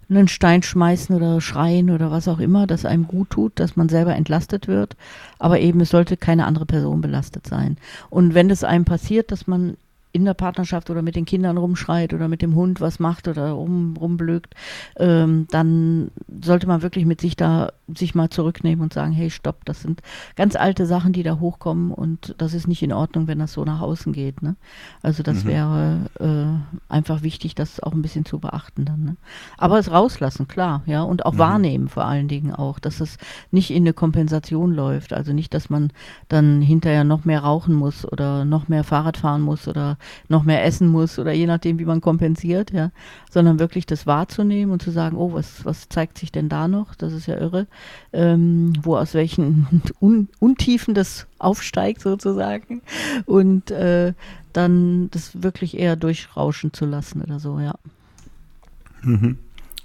einen 0.10 0.28
Stein 0.28 0.62
schmeißen 0.64 1.16
oder 1.16 1.42
schreien 1.42 1.90
oder 1.90 2.12
was 2.12 2.28
auch 2.28 2.40
immer, 2.40 2.68
das 2.68 2.86
einem 2.86 3.08
gut 3.08 3.30
tut, 3.32 3.60
dass 3.60 3.76
man 3.76 3.90
selber 3.90 4.16
entlastet 4.16 4.68
wird. 4.68 4.96
Aber 5.40 5.60
eben, 5.60 5.82
es 5.82 5.90
sollte 5.90 6.18
keine 6.18 6.46
andere 6.46 6.66
Person 6.66 7.02
belastet 7.02 7.48
sein. 7.48 7.78
Und 8.10 8.34
wenn 8.34 8.50
es 8.50 8.64
einem 8.64 8.86
passiert, 8.86 9.32
dass 9.32 9.48
man 9.48 9.78
in 10.16 10.24
der 10.26 10.34
Partnerschaft 10.34 10.90
oder 10.90 11.02
mit 11.02 11.16
den 11.18 11.26
Kindern 11.26 11.58
rumschreit 11.58 12.14
oder 12.14 12.30
mit 12.30 12.42
dem 12.42 12.56
Hund 12.56 12.80
was 12.80 13.00
macht 13.00 13.28
oder 13.28 13.52
rum, 13.52 13.96
rumblökt, 14.00 14.56
ähm, 14.98 15.46
dann 15.52 16.10
sollte 16.42 16.68
man 16.68 16.82
wirklich 16.82 17.06
mit 17.06 17.20
sich 17.20 17.36
da 17.36 17.74
sich 17.94 18.16
mal 18.16 18.30
zurücknehmen 18.30 18.82
und 18.82 18.94
sagen, 18.94 19.12
hey, 19.12 19.30
stopp, 19.30 19.66
das 19.66 19.82
sind 19.82 20.02
ganz 20.36 20.56
alte 20.56 20.86
Sachen, 20.86 21.12
die 21.14 21.22
da 21.22 21.40
hochkommen 21.40 21.92
und 21.92 22.34
das 22.38 22.54
ist 22.54 22.68
nicht 22.68 22.82
in 22.82 22.94
Ordnung, 22.94 23.28
wenn 23.28 23.40
das 23.40 23.54
so 23.54 23.66
nach 23.66 23.82
außen 23.82 24.14
geht. 24.14 24.42
Ne? 24.42 24.56
Also 25.04 25.22
das 25.22 25.44
Mhm. 25.44 25.48
wäre 25.48 26.10
äh, 26.20 26.92
einfach 26.94 27.22
wichtig, 27.22 27.54
das 27.54 27.80
auch 27.82 27.92
ein 27.94 28.02
bisschen 28.02 28.26
zu 28.26 28.40
beachten 28.40 28.86
dann. 28.86 29.04
Ne? 29.04 29.16
Aber 29.58 29.78
es 29.78 29.92
rauslassen, 29.92 30.48
klar, 30.48 30.82
ja, 30.86 31.04
und 31.04 31.26
auch 31.26 31.34
Mhm. 31.34 31.38
wahrnehmen 31.40 31.88
vor 31.90 32.06
allen 32.06 32.28
Dingen 32.28 32.54
auch, 32.56 32.80
dass 32.80 33.02
es 33.02 33.18
nicht 33.52 33.70
in 33.70 33.84
eine 33.84 33.94
Kompensation 33.94 34.74
läuft. 34.74 35.14
Also 35.14 35.34
nicht, 35.34 35.54
dass 35.54 35.70
man 35.70 35.92
dann 36.30 36.62
hinterher 36.62 37.04
noch 37.04 37.26
mehr 37.26 37.42
rauchen 37.42 37.76
muss 37.76 38.06
oder 38.12 38.46
noch 38.46 38.68
mehr 38.68 38.84
Fahrrad 38.84 39.18
fahren 39.18 39.42
muss 39.42 39.68
oder 39.68 39.98
noch 40.28 40.44
mehr 40.44 40.64
essen 40.64 40.88
muss 40.88 41.20
oder 41.20 41.32
je 41.32 41.48
nachdem, 41.48 41.80
wie 41.80 41.86
man 41.86 42.02
kompensiert, 42.02 42.72
ja, 42.72 42.92
sondern 43.32 43.60
wirklich 43.60 43.86
das 43.86 44.06
wahrzunehmen 44.08 44.72
und 44.72 44.82
zu 44.82 44.92
sagen, 44.92 45.18
oh, 45.18 45.34
was, 45.34 45.66
was 45.66 45.90
zeigt 45.90 46.18
sich 46.18 46.32
denn 46.32 46.50
da 46.50 46.68
noch? 46.68 46.96
Das 46.96 47.14
ist 47.14 47.28
ja 47.28 47.38
irre, 47.38 47.68
ähm, 48.14 48.74
wo 48.82 48.98
aus 48.98 49.14
welchen 49.14 49.82
Un 50.00 50.30
Untiefen 50.40 50.94
das 50.94 51.28
aufsteigt 51.40 52.02
sozusagen 52.02 52.82
und 53.26 53.72
äh, 53.72 54.14
dann 54.54 55.10
das 55.12 55.44
wirklich 55.44 55.78
eher 55.78 55.96
durchrauschen 55.96 56.74
zu 56.74 56.86
lassen 56.86 57.22
oder 57.22 57.40
so, 57.40 57.60
ja, 57.60 57.76
Mhm. 59.06 59.38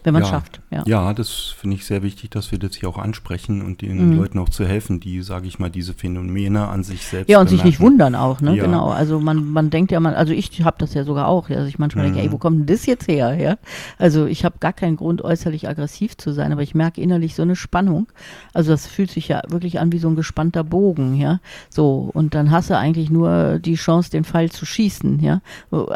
Wenn 0.04 0.12
man 0.14 0.22
es 0.22 0.28
Ja. 0.28 0.34
schafft, 0.34 0.60
ja. 0.70 0.82
Ja, 0.86 1.12
das 1.14 1.30
finde 1.30 1.76
ich 1.76 1.84
sehr 1.84 2.02
wichtig, 2.02 2.30
dass 2.30 2.50
wir 2.52 2.58
das 2.58 2.74
hier 2.76 2.88
auch 2.88 2.98
ansprechen 2.98 3.62
und 3.62 3.82
den 3.82 4.10
Mhm. 4.10 4.16
Leuten 4.16 4.38
auch 4.38 4.48
zu 4.48 4.64
helfen, 4.66 5.00
die, 5.00 5.22
sage 5.22 5.46
ich 5.46 5.58
mal, 5.58 5.70
diese 5.70 5.94
Phänomene 5.94 6.68
an 6.68 6.82
sich 6.84 7.04
selbst 7.06 7.28
Ja, 7.30 7.40
und 7.40 7.48
sich 7.48 7.64
nicht 7.64 7.78
bemerken. 7.78 7.92
wundern 7.92 8.14
auch, 8.14 8.40
ne? 8.40 8.54
Ja. 8.56 8.64
Genau. 8.64 8.88
Also 8.90 9.20
man, 9.20 9.44
man 9.50 9.70
denkt 9.70 9.92
ja, 9.92 10.00
man, 10.00 10.14
also 10.14 10.32
ich 10.32 10.62
habe 10.64 10.76
das 10.78 10.94
ja 10.94 11.04
sogar 11.04 11.28
auch, 11.28 11.48
dass 11.48 11.68
ich 11.68 11.78
manchmal 11.78 12.04
denke, 12.06 12.18
Mhm. 12.20 12.24
ey, 12.26 12.32
wo 12.32 12.38
kommt 12.38 12.58
denn 12.60 12.66
das 12.66 12.86
jetzt 12.86 13.08
her? 13.08 13.34
Ja? 13.34 13.56
Also 13.98 14.26
ich 14.26 14.44
habe 14.44 14.56
gar 14.60 14.72
keinen 14.72 14.96
Grund, 14.96 15.22
äußerlich 15.22 15.68
aggressiv 15.68 16.16
zu 16.16 16.32
sein, 16.32 16.52
aber 16.52 16.62
ich 16.62 16.74
merke 16.74 17.00
innerlich 17.00 17.34
so 17.34 17.42
eine 17.42 17.56
Spannung. 17.56 18.06
Also 18.54 18.70
das 18.72 18.86
fühlt 18.86 19.10
sich 19.10 19.28
ja 19.28 19.42
wirklich 19.48 19.80
an 19.80 19.92
wie 19.92 19.98
so 19.98 20.08
ein 20.08 20.16
gespannter 20.16 20.64
Bogen, 20.64 21.14
ja. 21.16 21.40
So, 21.68 22.10
und 22.12 22.34
dann 22.34 22.50
hast 22.50 22.70
du 22.70 22.76
eigentlich 22.76 23.10
nur 23.10 23.58
die 23.58 23.74
Chance, 23.74 24.10
den 24.10 24.24
Pfeil 24.24 24.50
zu 24.50 24.64
schießen, 24.66 25.20
ja. 25.20 25.40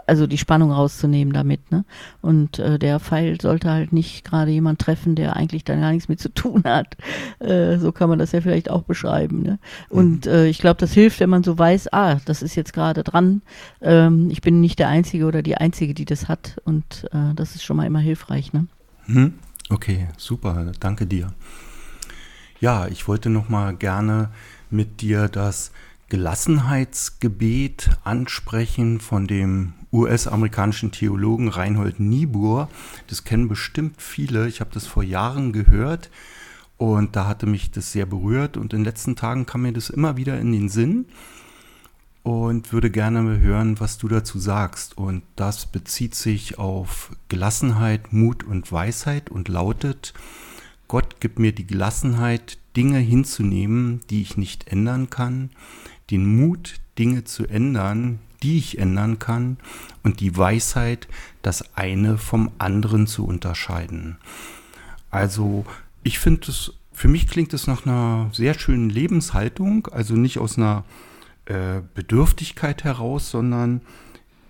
Also 0.06 0.26
die 0.26 0.38
Spannung 0.38 0.72
rauszunehmen 0.72 1.32
damit, 1.32 1.70
ne? 1.70 1.84
Und 2.20 2.58
äh, 2.58 2.78
der 2.78 3.00
Pfeil 3.00 3.40
sollte 3.40 3.70
halt 3.70 3.92
nicht 3.94 4.24
gerade 4.24 4.50
jemand 4.50 4.80
treffen, 4.80 5.14
der 5.14 5.36
eigentlich 5.36 5.64
da 5.64 5.74
gar 5.76 5.92
nichts 5.92 6.08
mit 6.08 6.20
zu 6.20 6.28
tun 6.34 6.62
hat. 6.64 6.96
Äh, 7.38 7.78
so 7.78 7.92
kann 7.92 8.08
man 8.08 8.18
das 8.18 8.32
ja 8.32 8.40
vielleicht 8.40 8.70
auch 8.70 8.82
beschreiben. 8.82 9.42
Ne? 9.42 9.58
Und 9.88 10.26
mhm. 10.26 10.32
äh, 10.32 10.46
ich 10.48 10.58
glaube, 10.58 10.78
das 10.78 10.92
hilft, 10.92 11.20
wenn 11.20 11.30
man 11.30 11.42
so 11.42 11.58
weiß, 11.58 11.92
ah, 11.92 12.16
das 12.24 12.42
ist 12.42 12.54
jetzt 12.54 12.72
gerade 12.72 13.02
dran. 13.02 13.42
Ähm, 13.80 14.28
ich 14.30 14.42
bin 14.42 14.60
nicht 14.60 14.78
der 14.78 14.88
Einzige 14.88 15.26
oder 15.26 15.42
die 15.42 15.56
Einzige, 15.56 15.94
die 15.94 16.04
das 16.04 16.28
hat. 16.28 16.60
Und 16.64 17.06
äh, 17.12 17.34
das 17.34 17.54
ist 17.54 17.64
schon 17.64 17.76
mal 17.76 17.86
immer 17.86 18.00
hilfreich. 18.00 18.52
Ne? 18.52 18.66
Mhm. 19.06 19.34
Okay, 19.70 20.08
super, 20.18 20.72
danke 20.80 21.06
dir. 21.06 21.32
Ja, 22.60 22.86
ich 22.86 23.08
wollte 23.08 23.30
noch 23.30 23.48
mal 23.48 23.74
gerne 23.74 24.30
mit 24.70 25.00
dir 25.00 25.28
das 25.28 25.72
Gelassenheitsgebet 26.14 27.90
ansprechen 28.04 29.00
von 29.00 29.26
dem 29.26 29.72
US-amerikanischen 29.92 30.92
Theologen 30.92 31.48
Reinhold 31.48 31.98
Niebuhr. 31.98 32.68
Das 33.08 33.24
kennen 33.24 33.48
bestimmt 33.48 34.00
viele. 34.00 34.46
Ich 34.46 34.60
habe 34.60 34.70
das 34.72 34.86
vor 34.86 35.02
Jahren 35.02 35.52
gehört 35.52 36.10
und 36.76 37.16
da 37.16 37.26
hatte 37.26 37.46
mich 37.46 37.72
das 37.72 37.90
sehr 37.90 38.06
berührt 38.06 38.56
und 38.56 38.72
in 38.72 38.78
den 38.78 38.84
letzten 38.84 39.16
Tagen 39.16 39.44
kam 39.44 39.62
mir 39.62 39.72
das 39.72 39.90
immer 39.90 40.16
wieder 40.16 40.38
in 40.38 40.52
den 40.52 40.68
Sinn 40.68 41.06
und 42.22 42.72
würde 42.72 42.92
gerne 42.92 43.40
hören, 43.40 43.80
was 43.80 43.98
du 43.98 44.06
dazu 44.06 44.38
sagst. 44.38 44.96
Und 44.96 45.24
das 45.34 45.66
bezieht 45.66 46.14
sich 46.14 46.60
auf 46.60 47.10
Gelassenheit, 47.28 48.12
Mut 48.12 48.44
und 48.44 48.70
Weisheit 48.70 49.30
und 49.30 49.48
lautet, 49.48 50.14
Gott 50.86 51.20
gibt 51.20 51.40
mir 51.40 51.50
die 51.50 51.66
Gelassenheit, 51.66 52.58
Dinge 52.76 52.98
hinzunehmen, 52.98 54.00
die 54.10 54.22
ich 54.22 54.36
nicht 54.36 54.68
ändern 54.68 55.10
kann, 55.10 55.50
den 56.10 56.36
Mut, 56.36 56.80
Dinge 56.98 57.24
zu 57.24 57.46
ändern, 57.46 58.18
die 58.42 58.58
ich 58.58 58.78
ändern 58.78 59.18
kann, 59.18 59.56
und 60.02 60.20
die 60.20 60.36
Weisheit, 60.36 61.08
das 61.42 61.76
eine 61.76 62.18
vom 62.18 62.50
anderen 62.58 63.06
zu 63.06 63.26
unterscheiden. 63.26 64.18
Also 65.10 65.64
ich 66.02 66.18
finde 66.18 66.50
es, 66.50 66.72
für 66.92 67.08
mich 67.08 67.26
klingt 67.26 67.54
es 67.54 67.66
nach 67.66 67.86
einer 67.86 68.30
sehr 68.32 68.54
schönen 68.54 68.90
Lebenshaltung, 68.90 69.88
also 69.88 70.14
nicht 70.14 70.38
aus 70.38 70.58
einer 70.58 70.84
äh, 71.46 71.80
Bedürftigkeit 71.94 72.84
heraus, 72.84 73.30
sondern 73.30 73.80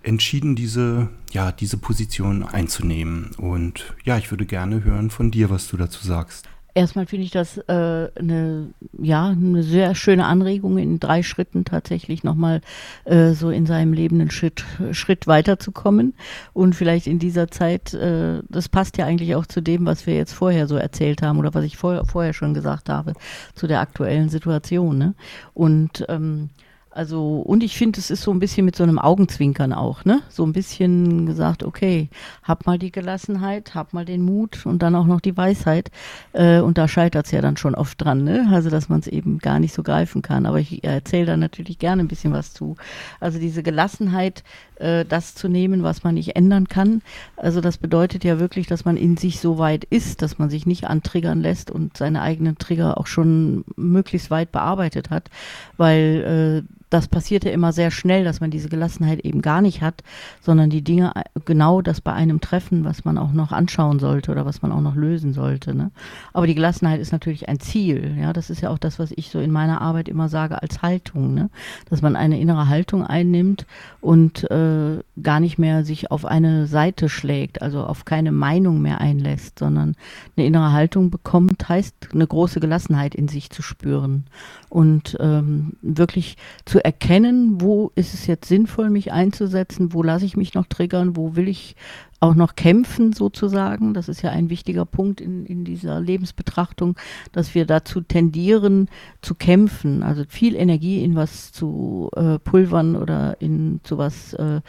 entschieden, 0.03 0.55
diese, 0.55 1.09
ja, 1.31 1.51
diese 1.51 1.77
Position 1.77 2.43
einzunehmen. 2.43 3.31
Und 3.37 3.95
ja, 4.03 4.17
ich 4.17 4.31
würde 4.31 4.45
gerne 4.45 4.83
hören 4.83 5.09
von 5.09 5.31
dir, 5.31 5.49
was 5.49 5.67
du 5.67 5.77
dazu 5.77 6.05
sagst. 6.05 6.47
Erstmal 6.77 7.05
finde 7.05 7.23
ich 7.23 7.31
das 7.31 7.57
äh, 7.57 8.09
eine, 8.19 8.67
ja, 8.99 9.29
eine 9.29 9.63
sehr 9.63 9.95
schöne 9.95 10.25
Anregung, 10.25 10.77
in 10.77 10.99
drei 10.99 11.23
Schritten 11.23 11.63
tatsächlich 11.63 12.25
nochmal 12.25 12.59
äh, 13.05 13.31
so 13.31 13.49
in 13.49 13.65
seinem 13.65 13.93
Leben 13.93 14.19
einen 14.19 14.29
Schritt, 14.29 14.65
Schritt 14.91 15.25
weiterzukommen. 15.25 16.15
Und 16.51 16.75
vielleicht 16.75 17.07
in 17.07 17.17
dieser 17.17 17.47
Zeit, 17.47 17.93
äh, 17.93 18.41
das 18.49 18.67
passt 18.67 18.97
ja 18.97 19.05
eigentlich 19.05 19.35
auch 19.35 19.45
zu 19.45 19.61
dem, 19.61 19.85
was 19.85 20.05
wir 20.05 20.15
jetzt 20.15 20.33
vorher 20.33 20.67
so 20.67 20.75
erzählt 20.75 21.21
haben 21.21 21.39
oder 21.39 21.53
was 21.53 21.63
ich 21.63 21.77
vorher, 21.77 22.03
vorher 22.03 22.33
schon 22.33 22.53
gesagt 22.53 22.89
habe, 22.89 23.13
zu 23.53 23.67
der 23.67 23.79
aktuellen 23.79 24.27
Situation. 24.27 24.97
Ne? 24.97 25.13
Und 25.53 26.03
ähm, 26.09 26.49
also, 26.95 27.41
und 27.41 27.61
ich 27.61 27.77
finde, 27.77 27.99
es 27.99 28.09
ist 28.09 28.21
so 28.21 28.31
ein 28.31 28.39
bisschen 28.39 28.65
mit 28.65 28.77
so 28.77 28.83
einem 28.83 28.99
Augenzwinkern 28.99 29.73
auch, 29.73 30.05
ne? 30.05 30.21
So 30.29 30.45
ein 30.45 30.53
bisschen 30.53 31.25
gesagt, 31.25 31.61
okay, 31.63 32.07
hab 32.41 32.65
mal 32.65 32.79
die 32.79 32.93
Gelassenheit, 32.93 33.75
hab 33.75 33.91
mal 33.91 34.05
den 34.05 34.21
Mut 34.21 34.65
und 34.65 34.81
dann 34.81 34.95
auch 34.95 35.05
noch 35.05 35.19
die 35.19 35.35
Weisheit. 35.35 35.91
Äh, 36.31 36.61
und 36.61 36.77
da 36.77 36.87
scheitert 36.87 37.25
es 37.25 37.31
ja 37.33 37.41
dann 37.41 37.57
schon 37.57 37.75
oft 37.75 38.01
dran, 38.01 38.23
ne? 38.23 38.47
Also, 38.49 38.69
dass 38.69 38.87
man 38.87 39.01
es 39.01 39.07
eben 39.07 39.39
gar 39.39 39.59
nicht 39.59 39.73
so 39.73 39.83
greifen 39.83 40.21
kann. 40.21 40.45
Aber 40.45 40.57
ich 40.57 40.85
erzähle 40.85 41.25
da 41.25 41.35
natürlich 41.35 41.79
gerne 41.79 42.01
ein 42.01 42.07
bisschen 42.07 42.31
was 42.31 42.53
zu. 42.53 42.77
Also 43.19 43.39
diese 43.39 43.61
Gelassenheit, 43.61 44.45
äh, 44.75 45.03
das 45.05 45.35
zu 45.35 45.47
nehmen, 45.49 45.83
was 45.83 46.03
man 46.03 46.15
nicht 46.15 46.35
ändern 46.35 46.67
kann. 46.67 47.01
Also 47.35 47.61
das 47.61 47.77
bedeutet 47.77 48.23
ja 48.23 48.39
wirklich, 48.39 48.67
dass 48.67 48.85
man 48.85 48.97
in 48.97 49.17
sich 49.17 49.39
so 49.39 49.57
weit 49.57 49.83
ist, 49.83 50.21
dass 50.21 50.37
man 50.37 50.49
sich 50.49 50.65
nicht 50.65 50.85
antriggern 50.85 51.41
lässt 51.41 51.71
und 51.71 51.97
seine 51.97 52.21
eigenen 52.21 52.57
Trigger 52.57 52.97
auch 52.97 53.07
schon 53.07 53.65
möglichst 53.75 54.31
weit 54.31 54.51
bearbeitet 54.51 55.09
hat, 55.09 55.29
weil 55.77 56.63
äh, 56.63 56.75
das 56.89 57.07
passiert 57.07 57.43
ja 57.43 57.51
immer 57.51 57.73
sehr 57.73 57.91
schnell, 57.91 58.23
dass 58.23 58.41
man 58.41 58.51
diese 58.51 58.69
Gelassenheit 58.69 59.19
eben 59.21 59.41
gar 59.41 59.61
nicht 59.61 59.81
hat, 59.81 60.03
sondern 60.41 60.69
die 60.69 60.83
Dinge 60.83 61.13
genau 61.45 61.81
das 61.81 62.01
bei 62.01 62.13
einem 62.13 62.41
treffen, 62.41 62.85
was 62.85 63.05
man 63.05 63.17
auch 63.17 63.33
noch 63.33 63.51
anschauen 63.51 63.99
sollte 63.99 64.31
oder 64.31 64.45
was 64.45 64.61
man 64.61 64.71
auch 64.71 64.81
noch 64.81 64.95
lösen 64.95 65.33
sollte. 65.33 65.75
Ne? 65.75 65.91
Aber 66.33 66.47
die 66.47 66.55
Gelassenheit 66.55 66.99
ist 66.99 67.11
natürlich 67.11 67.49
ein 67.49 67.59
Ziel. 67.59 68.15
Ja, 68.19 68.33
das 68.33 68.49
ist 68.49 68.61
ja 68.61 68.69
auch 68.69 68.77
das, 68.77 68.99
was 68.99 69.11
ich 69.15 69.29
so 69.29 69.39
in 69.39 69.51
meiner 69.51 69.81
Arbeit 69.81 70.07
immer 70.07 70.29
sage 70.29 70.61
als 70.61 70.81
Haltung, 70.81 71.33
ne? 71.33 71.49
dass 71.89 72.01
man 72.01 72.15
eine 72.15 72.39
innere 72.39 72.69
Haltung 72.69 73.05
einnimmt 73.05 73.65
und 74.01 74.49
äh, 74.51 74.99
gar 75.21 75.39
nicht 75.39 75.57
mehr 75.57 75.83
sich 75.83 76.11
auf 76.11 76.25
eine 76.25 76.67
Seite 76.67 77.09
schlägt, 77.09 77.61
also 77.61 77.83
auf 77.83 78.05
keine 78.05 78.31
Meinung 78.31 78.81
mehr 78.81 79.01
einlässt, 79.01 79.59
sondern 79.59 79.95
eine 80.37 80.45
innere 80.45 80.71
Haltung 80.71 81.09
bekommt, 81.09 81.67
heißt 81.67 82.09
eine 82.13 82.27
große 82.27 82.59
Gelassenheit 82.59 83.15
in 83.15 83.27
sich 83.27 83.49
zu 83.49 83.61
spüren 83.61 84.25
und 84.69 85.17
ähm, 85.19 85.73
wirklich 85.81 86.37
zu 86.65 86.74
erkennen, 86.83 87.61
wo 87.61 87.91
ist 87.95 88.13
es 88.13 88.27
jetzt 88.27 88.47
sinnvoll, 88.47 88.89
mich 88.89 89.11
einzusetzen, 89.11 89.93
wo 89.93 90.03
lasse 90.03 90.25
ich 90.25 90.35
mich 90.35 90.53
noch 90.53 90.65
triggern, 90.65 91.15
wo 91.15 91.35
will 91.35 91.47
ich 91.47 91.75
auch 92.19 92.35
noch 92.35 92.55
kämpfen 92.55 93.13
sozusagen. 93.13 93.93
Das 93.93 94.09
ist 94.09 94.21
ja 94.21 94.31
ein 94.31 94.49
wichtiger 94.49 94.85
Punkt 94.85 95.21
in, 95.21 95.45
in 95.45 95.63
dieser 95.63 95.99
Lebensbetrachtung, 95.99 96.95
dass 97.31 97.53
wir 97.53 97.65
dazu 97.65 98.01
tendieren 98.01 98.89
zu 99.21 99.35
kämpfen, 99.35 100.01
also 100.01 100.23
viel 100.27 100.55
Energie 100.55 101.03
in 101.03 101.15
was 101.15 101.51
zu 101.51 102.09
äh, 102.15 102.39
pulvern 102.39 102.95
oder 102.95 103.39
in 103.41 103.79
zu 103.83 103.97
was 103.97 104.33
äh, 104.33 104.61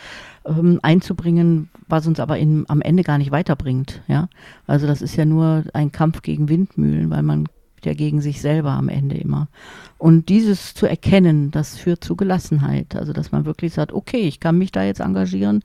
ähm, 0.45 0.81
einzubringen, 0.83 1.71
was 1.89 2.07
uns 2.07 2.21
aber 2.21 2.39
in, 2.39 2.65
am 2.69 2.83
Ende 2.83 3.03
gar 3.03 3.19
nicht 3.19 3.31
weiterbringt. 3.31 4.03
Ja, 4.09 4.29
also 4.67 4.87
das 4.87 5.01
ist 5.01 5.17
ja 5.17 5.25
nur 5.25 5.65
ein 5.73 5.93
Kampf 5.93 6.23
gegen 6.23 6.49
Windmühlen, 6.49 7.11
weil 7.11 7.23
man 7.23 7.47
ja 7.87 7.95
gegen 7.95 8.21
sich 8.21 8.41
selber 8.41 8.71
am 8.73 8.89
Ende 8.89 9.17
immer. 9.17 9.49
Und 9.99 10.29
dieses 10.29 10.75
zu 10.75 10.87
erkennen, 10.87 11.51
das 11.51 11.79
führt 11.79 12.05
zu 12.05 12.17
Gelassenheit. 12.17 12.95
Also, 12.97 13.13
dass 13.13 13.33
man 13.33 13.47
wirklich 13.47 13.73
sagt, 13.73 13.93
okay, 13.93 14.23
ich 14.29 14.41
kann 14.41 14.59
mich 14.59 14.73
da 14.73 14.85
jetzt 14.85 15.01
engagieren, 15.01 15.63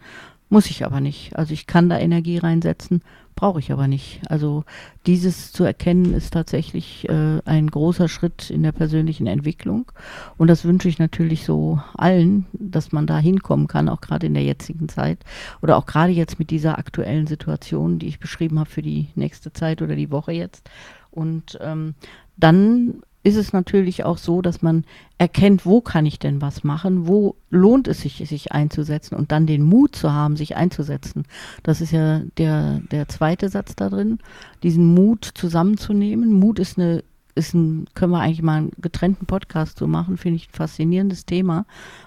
muss 0.50 0.70
ich 0.70 0.86
aber 0.86 1.02
nicht. 1.02 1.36
Also, 1.36 1.54
ich 1.54 1.68
kann 1.68 1.90
da 1.90 2.00
Energie 2.00 2.38
reinsetzen, 2.38 3.02
brauche 3.36 3.60
ich 3.60 3.72
aber 3.72 3.88
nicht. 3.88 4.22
Also, 4.30 4.64
dieses 5.06 5.52
zu 5.52 5.64
erkennen 5.64 6.14
ist 6.14 6.32
tatsächlich 6.32 7.10
äh, 7.10 7.40
ein 7.44 7.68
großer 7.68 8.08
Schritt 8.08 8.50
in 8.50 8.64
der 8.64 8.72
persönlichen 8.72 9.28
Entwicklung. 9.28 9.92
Und 10.38 10.48
das 10.48 10.64
wünsche 10.64 10.88
ich 10.88 11.00
natürlich 11.00 11.44
so 11.44 11.80
allen, 11.98 12.46
dass 12.54 12.92
man 12.92 13.08
da 13.08 13.18
hinkommen 13.18 13.68
kann, 13.68 13.90
auch 13.90 14.02
gerade 14.02 14.28
in 14.28 14.34
der 14.34 14.44
jetzigen 14.44 14.88
Zeit 14.88 15.20
oder 15.62 15.78
auch 15.78 15.86
gerade 15.86 16.12
jetzt 16.12 16.40
mit 16.40 16.52
dieser 16.52 16.78
aktuellen 16.78 17.28
Situation, 17.28 18.00
die 18.00 18.08
ich 18.08 18.20
beschrieben 18.20 18.60
habe 18.60 18.70
für 18.70 18.82
die 18.82 19.08
nächste 19.16 19.52
Zeit 19.52 19.82
oder 19.82 19.96
die 19.96 20.12
Woche 20.12 20.32
jetzt 20.32 20.70
und 21.12 21.58
ähm, 21.62 21.96
dann 22.38 23.02
ist 23.24 23.36
es 23.36 23.54
natürlich 23.54 24.04
auch 24.04 24.18
so, 24.18 24.42
dass 24.42 24.62
man 24.62 24.84
erkennt, 25.20 25.66
wo 25.66 25.80
kann 25.82 26.08
ich 26.08 26.18
denn 26.18 26.42
was 26.42 26.64
machen, 26.64 27.08
wo 27.08 27.36
lohnt 27.52 27.88
es 27.88 28.02
sich, 28.02 28.16
sich 28.28 28.52
einzusetzen 28.52 29.16
und 29.16 29.32
dann 29.32 29.46
den 29.46 29.62
Mut 29.62 29.96
zu 29.96 30.12
haben, 30.12 30.36
sich 30.36 30.56
einzusetzen. 30.56 31.26
Das 31.62 31.82
ist 31.82 31.92
ja 31.92 32.22
der, 32.38 32.82
der 32.92 33.08
zweite 33.10 33.50
Satz 33.50 33.76
da 33.76 33.90
drin, 33.90 34.18
diesen 34.64 34.86
Mut 34.86 35.30
zusammenzunehmen. 35.36 36.34
Mut 36.34 36.58
ist 36.58 36.80
eine 36.80 37.04
ist 37.36 37.54
ein, 37.54 37.86
können 37.94 38.12
wir 38.12 38.20
eigentlich 38.20 38.42
mal 38.42 38.58
einen 38.58 38.72
getrennten 38.80 39.26
Podcast 39.26 39.78
so 39.78 39.88
machen, 39.88 40.18
finde 40.18 40.38
ich 40.38 40.50
ein 40.50 40.54
faszinierendes 40.54 41.26
Thema, 41.26 41.66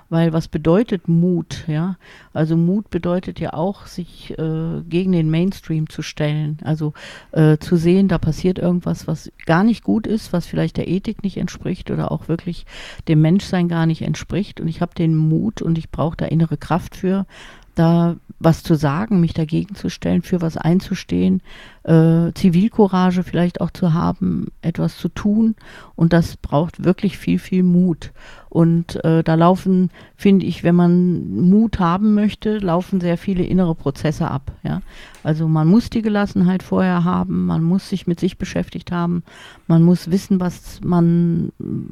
weil 0.09 0.33
was 0.33 0.49
bedeutet 0.49 1.09
Mut, 1.09 1.65
ja? 1.67 1.97
Also 2.33 2.57
Mut 2.57 2.91
bedeutet 2.91 3.41
ja 3.41 3.53
auch, 3.53 3.87
sich 3.87 4.39
äh, 4.39 4.83
gegen 4.89 5.13
den 5.13 5.31
Mainstream 5.31 5.89
zu 5.89 6.03
stellen, 6.03 6.59
also 6.65 6.93
äh, 7.33 7.59
zu 7.59 7.77
sehen, 7.77 8.09
da 8.09 8.19
passiert 8.19 8.59
irgendwas, 8.59 9.07
was 9.07 9.33
gar 9.47 9.65
nicht 9.65 9.83
gut 9.83 10.07
ist, 10.07 10.33
was 10.33 10.47
vielleicht 10.47 10.77
der 10.77 10.89
Ethik 10.89 11.23
nicht 11.23 11.37
entspricht 11.37 11.91
oder 11.91 12.13
auch 12.13 12.29
wirklich 12.29 12.67
dem 13.09 13.21
Menschsein 13.21 13.69
gar 13.69 13.87
nicht 13.87 14.03
entspricht 14.03 14.61
und 14.61 14.69
ich 14.69 14.81
habe 14.81 14.95
den 14.95 15.17
Mut 15.17 15.63
und 15.63 15.79
ich 15.79 15.91
brauche 15.91 16.17
da 16.17 16.27
innere 16.27 16.57
Kraft 16.57 16.97
für, 16.97 17.27
da 17.75 18.17
was 18.39 18.63
zu 18.63 18.75
sagen, 18.75 19.21
mich 19.21 19.35
dagegen 19.35 19.75
zu 19.75 19.89
stellen, 19.89 20.23
für 20.23 20.41
was 20.41 20.57
einzustehen, 20.57 21.43
äh, 21.85 22.33
Zivilcourage 22.35 23.23
vielleicht 23.23 23.61
auch 23.61 23.71
zu 23.71 23.93
haben, 23.93 24.49
etwas 24.63 24.97
zu 24.97 25.09
tun. 25.09 25.55
Und 25.95 26.13
das 26.13 26.37
braucht 26.37 26.85
wirklich 26.85 27.19
viel, 27.19 27.39
viel 27.39 27.63
Mut. 27.63 28.13
Und 28.49 29.05
äh, 29.05 29.25
da 29.25 29.35
laufen, 29.35 29.91
finde 30.17 30.47
ich, 30.47 30.63
wenn 30.63 30.77
man 30.77 31.49
Mut 31.51 31.81
haben 31.81 32.15
möchte, 32.15 32.59
laufen 32.59 33.01
sehr 33.01 33.19
viele 33.19 33.43
innere 33.43 33.75
Prozesse 33.75 34.31
ab. 34.31 34.53
Ja? 34.63 34.81
Also 35.25 35.49
man 35.49 35.67
muss 35.67 35.91
die 35.91 36.03
Gelassenheit 36.03 36.63
vorher 36.63 37.03
haben, 37.03 37.47
man 37.47 37.65
muss 37.65 37.89
sich 37.89 38.07
mit 38.07 38.21
sich 38.21 38.39
beschäftigt 38.39 38.93
haben, 38.93 39.25
man 39.67 39.83
muss 39.83 40.11
wissen, 40.11 40.39
was 40.39 40.81
man 40.85 41.51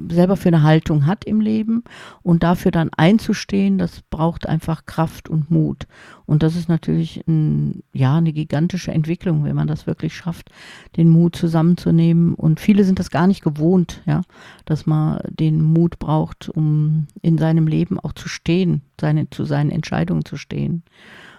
selber 0.08 0.36
für 0.36 0.50
eine 0.50 0.62
Haltung 0.62 1.06
hat 1.06 1.24
im 1.24 1.40
Leben 1.40 1.82
und 2.22 2.44
dafür 2.44 2.70
dann 2.70 2.90
einzustehen, 2.96 3.78
das 3.78 4.02
braucht 4.10 4.46
einfach 4.46 4.86
Kraft 4.86 5.28
und 5.28 5.50
Mut. 5.50 5.88
Und 6.32 6.42
das 6.42 6.56
ist 6.56 6.66
natürlich 6.66 7.22
ein, 7.28 7.82
ja, 7.92 8.16
eine 8.16 8.32
gigantische 8.32 8.90
Entwicklung, 8.90 9.44
wenn 9.44 9.54
man 9.54 9.66
das 9.66 9.86
wirklich 9.86 10.16
schafft, 10.16 10.48
den 10.96 11.10
Mut 11.10 11.36
zusammenzunehmen. 11.36 12.32
Und 12.32 12.58
viele 12.58 12.84
sind 12.84 12.98
das 12.98 13.10
gar 13.10 13.26
nicht 13.26 13.44
gewohnt, 13.44 14.00
ja, 14.06 14.22
dass 14.64 14.86
man 14.86 15.20
den 15.28 15.62
Mut 15.62 15.98
braucht, 15.98 16.48
um 16.48 17.06
in 17.20 17.36
seinem 17.36 17.66
Leben 17.66 18.00
auch 18.00 18.14
zu 18.14 18.30
stehen, 18.30 18.80
seine, 18.98 19.28
zu 19.28 19.44
seinen 19.44 19.70
Entscheidungen 19.70 20.24
zu 20.24 20.38
stehen. 20.38 20.84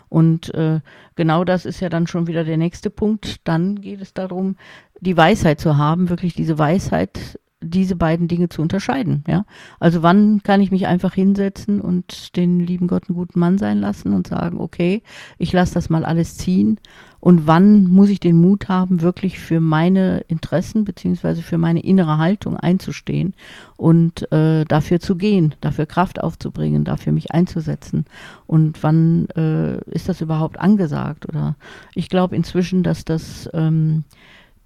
Und 0.09 0.53
äh, 0.53 0.79
genau 1.15 1.43
das 1.43 1.65
ist 1.65 1.79
ja 1.79 1.89
dann 1.89 2.05
schon 2.05 2.27
wieder 2.27 2.43
der 2.43 2.57
nächste 2.57 2.91
Punkt. 2.91 3.37
Dann 3.45 3.81
geht 3.81 3.99
es 3.99 4.13
darum, 4.13 4.57
die 5.01 5.17
Weisheit 5.17 5.59
zu 5.59 5.75
haben, 5.75 6.09
wirklich 6.09 6.35
diese 6.35 6.59
Weisheit 6.59 7.39
diese 7.63 7.95
beiden 7.95 8.27
Dinge 8.27 8.49
zu 8.49 8.61
unterscheiden. 8.61 9.23
Ja? 9.27 9.45
Also 9.79 10.03
wann 10.03 10.41
kann 10.43 10.61
ich 10.61 10.71
mich 10.71 10.87
einfach 10.87 11.13
hinsetzen 11.13 11.81
und 11.81 12.35
den 12.35 12.59
lieben 12.59 12.87
Gott 12.87 13.09
einen 13.09 13.15
guten 13.15 13.39
Mann 13.39 13.57
sein 13.57 13.79
lassen 13.79 14.13
und 14.13 14.27
sagen, 14.27 14.59
okay, 14.59 15.01
ich 15.37 15.53
lasse 15.53 15.73
das 15.73 15.89
mal 15.89 16.05
alles 16.05 16.37
ziehen. 16.37 16.79
Und 17.19 17.47
wann 17.47 17.85
muss 17.85 18.09
ich 18.09 18.19
den 18.19 18.35
Mut 18.35 18.67
haben, 18.67 19.01
wirklich 19.01 19.39
für 19.39 19.61
meine 19.61 20.25
Interessen 20.27 20.83
beziehungsweise 20.83 21.41
für 21.41 21.57
meine 21.57 21.81
innere 21.81 22.17
Haltung 22.17 22.57
einzustehen 22.57 23.33
und 23.77 24.29
äh, 24.33 24.65
dafür 24.65 24.99
zu 24.99 25.15
gehen, 25.15 25.55
dafür 25.61 25.85
Kraft 25.85 26.21
aufzubringen, 26.21 26.83
dafür 26.83 27.13
mich 27.13 27.31
einzusetzen. 27.31 28.05
Und 28.45 28.83
wann 28.83 29.29
äh, 29.37 29.77
ist 29.89 30.09
das 30.09 30.19
überhaupt 30.19 30.59
angesagt? 30.59 31.25
Oder 31.29 31.55
ich 31.95 32.09
glaube 32.09 32.35
inzwischen, 32.35 32.83
dass 32.83 33.05
das 33.05 33.49
ähm, 33.53 34.03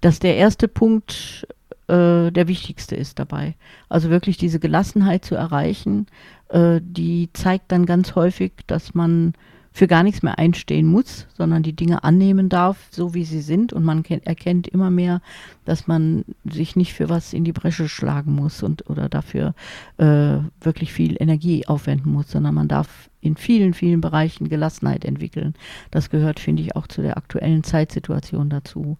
dass 0.00 0.18
der 0.18 0.36
erste 0.36 0.68
Punkt 0.68 1.46
äh, 1.88 2.30
der 2.30 2.48
wichtigste 2.48 2.96
ist 2.96 3.18
dabei. 3.18 3.54
Also 3.88 4.10
wirklich 4.10 4.36
diese 4.36 4.60
Gelassenheit 4.60 5.24
zu 5.24 5.34
erreichen, 5.34 6.06
äh, 6.48 6.80
die 6.82 7.30
zeigt 7.32 7.72
dann 7.72 7.86
ganz 7.86 8.14
häufig, 8.14 8.52
dass 8.66 8.94
man 8.94 9.34
für 9.78 9.86
gar 9.86 10.02
nichts 10.02 10.22
mehr 10.22 10.38
einstehen 10.38 10.86
muss, 10.86 11.28
sondern 11.36 11.62
die 11.62 11.76
Dinge 11.76 12.02
annehmen 12.02 12.48
darf, 12.48 12.88
so 12.90 13.14
wie 13.14 13.24
sie 13.24 13.40
sind. 13.40 13.72
Und 13.72 13.84
man 13.84 14.04
erkennt 14.04 14.66
immer 14.66 14.90
mehr, 14.90 15.20
dass 15.64 15.86
man 15.86 16.24
sich 16.44 16.74
nicht 16.74 16.94
für 16.94 17.08
was 17.08 17.32
in 17.32 17.44
die 17.44 17.52
Bresche 17.52 17.88
schlagen 17.88 18.34
muss 18.34 18.62
und 18.64 18.90
oder 18.90 19.08
dafür 19.08 19.54
äh, 19.98 20.38
wirklich 20.60 20.92
viel 20.92 21.16
Energie 21.20 21.66
aufwenden 21.68 22.12
muss, 22.12 22.30
sondern 22.30 22.54
man 22.54 22.66
darf 22.66 23.08
in 23.20 23.36
vielen, 23.36 23.72
vielen 23.72 24.00
Bereichen 24.00 24.48
Gelassenheit 24.48 25.04
entwickeln. 25.04 25.54
Das 25.92 26.10
gehört, 26.10 26.40
finde 26.40 26.62
ich, 26.62 26.74
auch 26.74 26.88
zu 26.88 27.00
der 27.00 27.16
aktuellen 27.16 27.62
Zeitsituation 27.62 28.50
dazu. 28.50 28.98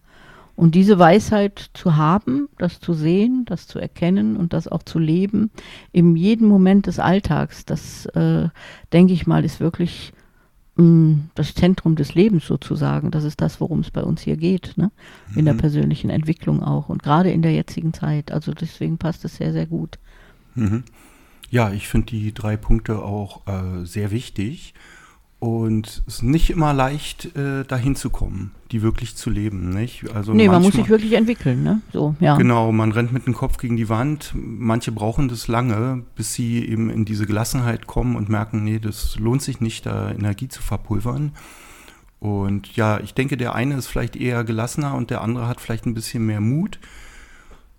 Und 0.58 0.74
diese 0.74 0.98
Weisheit 0.98 1.70
zu 1.72 1.94
haben, 1.94 2.48
das 2.58 2.80
zu 2.80 2.92
sehen, 2.92 3.44
das 3.46 3.68
zu 3.68 3.78
erkennen 3.78 4.36
und 4.36 4.52
das 4.52 4.66
auch 4.66 4.82
zu 4.82 4.98
leben, 4.98 5.52
in 5.92 6.16
jedem 6.16 6.48
Moment 6.48 6.88
des 6.88 6.98
Alltags, 6.98 7.64
das, 7.64 8.06
äh, 8.06 8.48
denke 8.92 9.12
ich 9.12 9.28
mal, 9.28 9.44
ist 9.44 9.60
wirklich 9.60 10.12
mh, 10.74 10.84
mm, 10.84 11.30
das 11.36 11.54
Zentrum 11.54 11.94
des 11.94 12.16
Lebens 12.16 12.44
sozusagen. 12.44 13.12
Das 13.12 13.22
ist 13.22 13.40
das, 13.40 13.60
worum 13.60 13.78
es 13.78 13.92
bei 13.92 14.02
uns 14.02 14.22
hier 14.22 14.36
geht, 14.36 14.72
ne? 14.76 14.90
in 15.36 15.42
mhm. 15.42 15.44
der 15.44 15.54
persönlichen 15.54 16.10
Entwicklung 16.10 16.60
auch 16.60 16.88
und 16.88 17.04
gerade 17.04 17.30
in 17.30 17.42
der 17.42 17.52
jetzigen 17.52 17.92
Zeit. 17.92 18.32
Also 18.32 18.52
deswegen 18.52 18.98
passt 18.98 19.24
es 19.24 19.36
sehr, 19.36 19.52
sehr 19.52 19.66
gut. 19.66 20.00
Mhm. 20.56 20.82
Ja, 21.50 21.70
ich 21.70 21.86
finde 21.86 22.08
die 22.08 22.34
drei 22.34 22.56
Punkte 22.56 23.00
auch 23.04 23.46
äh, 23.46 23.84
sehr 23.84 24.10
wichtig. 24.10 24.74
Und 25.40 26.02
es 26.08 26.14
ist 26.14 26.22
nicht 26.24 26.50
immer 26.50 26.72
leicht, 26.72 27.36
äh, 27.36 27.64
dahin 27.64 27.94
zu 27.94 28.10
kommen, 28.10 28.50
die 28.72 28.82
wirklich 28.82 29.14
zu 29.14 29.30
leben. 29.30 29.70
Nicht? 29.70 30.10
Also 30.12 30.32
nee, 30.32 30.48
manchmal, 30.48 30.54
man 30.54 30.62
muss 30.62 30.74
sich 30.74 30.88
wirklich 30.88 31.12
entwickeln. 31.12 31.62
Ne? 31.62 31.80
So, 31.92 32.16
ja. 32.18 32.36
Genau, 32.36 32.72
man 32.72 32.90
rennt 32.90 33.12
mit 33.12 33.26
dem 33.26 33.34
Kopf 33.34 33.58
gegen 33.58 33.76
die 33.76 33.88
Wand. 33.88 34.32
Manche 34.34 34.90
brauchen 34.90 35.28
das 35.28 35.46
lange, 35.46 36.02
bis 36.16 36.34
sie 36.34 36.66
eben 36.66 36.90
in 36.90 37.04
diese 37.04 37.24
Gelassenheit 37.24 37.86
kommen 37.86 38.16
und 38.16 38.28
merken, 38.28 38.64
nee, 38.64 38.80
das 38.80 39.16
lohnt 39.16 39.42
sich 39.42 39.60
nicht, 39.60 39.86
da 39.86 40.10
Energie 40.10 40.48
zu 40.48 40.60
verpulvern. 40.60 41.32
Und 42.18 42.74
ja, 42.74 42.98
ich 42.98 43.14
denke, 43.14 43.36
der 43.36 43.54
eine 43.54 43.76
ist 43.76 43.86
vielleicht 43.86 44.16
eher 44.16 44.42
gelassener 44.42 44.96
und 44.96 45.10
der 45.10 45.20
andere 45.20 45.46
hat 45.46 45.60
vielleicht 45.60 45.86
ein 45.86 45.94
bisschen 45.94 46.26
mehr 46.26 46.40
Mut. 46.40 46.80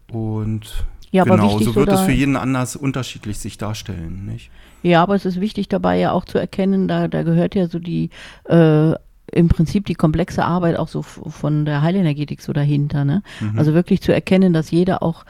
Und 0.09 0.85
ja, 1.11 1.23
genau, 1.23 1.59
so 1.59 1.75
wird 1.75 1.89
es 1.89 2.01
für 2.01 2.11
jeden 2.11 2.35
anders 2.35 2.75
unterschiedlich 2.75 3.39
sich 3.39 3.57
darstellen. 3.57 4.25
Nicht? 4.25 4.51
Ja, 4.83 5.03
aber 5.03 5.15
es 5.15 5.25
ist 5.25 5.41
wichtig 5.41 5.67
dabei 5.67 5.97
ja 5.97 6.11
auch 6.11 6.25
zu 6.25 6.37
erkennen, 6.37 6.87
da, 6.87 7.07
da 7.07 7.23
gehört 7.23 7.55
ja 7.55 7.67
so 7.67 7.79
die 7.79 8.09
äh, 8.45 8.93
im 9.31 9.47
Prinzip 9.47 9.85
die 9.85 9.95
komplexe 9.95 10.43
Arbeit 10.43 10.77
auch 10.77 10.87
so 10.87 11.01
von 11.01 11.65
der 11.65 11.81
Heilenergetik 11.81 12.41
so 12.41 12.53
dahinter. 12.53 13.05
Ne? 13.05 13.21
Mhm. 13.39 13.59
Also 13.59 13.73
wirklich 13.73 14.01
zu 14.01 14.13
erkennen, 14.13 14.53
dass 14.53 14.71
jeder 14.71 15.03
auch 15.03 15.23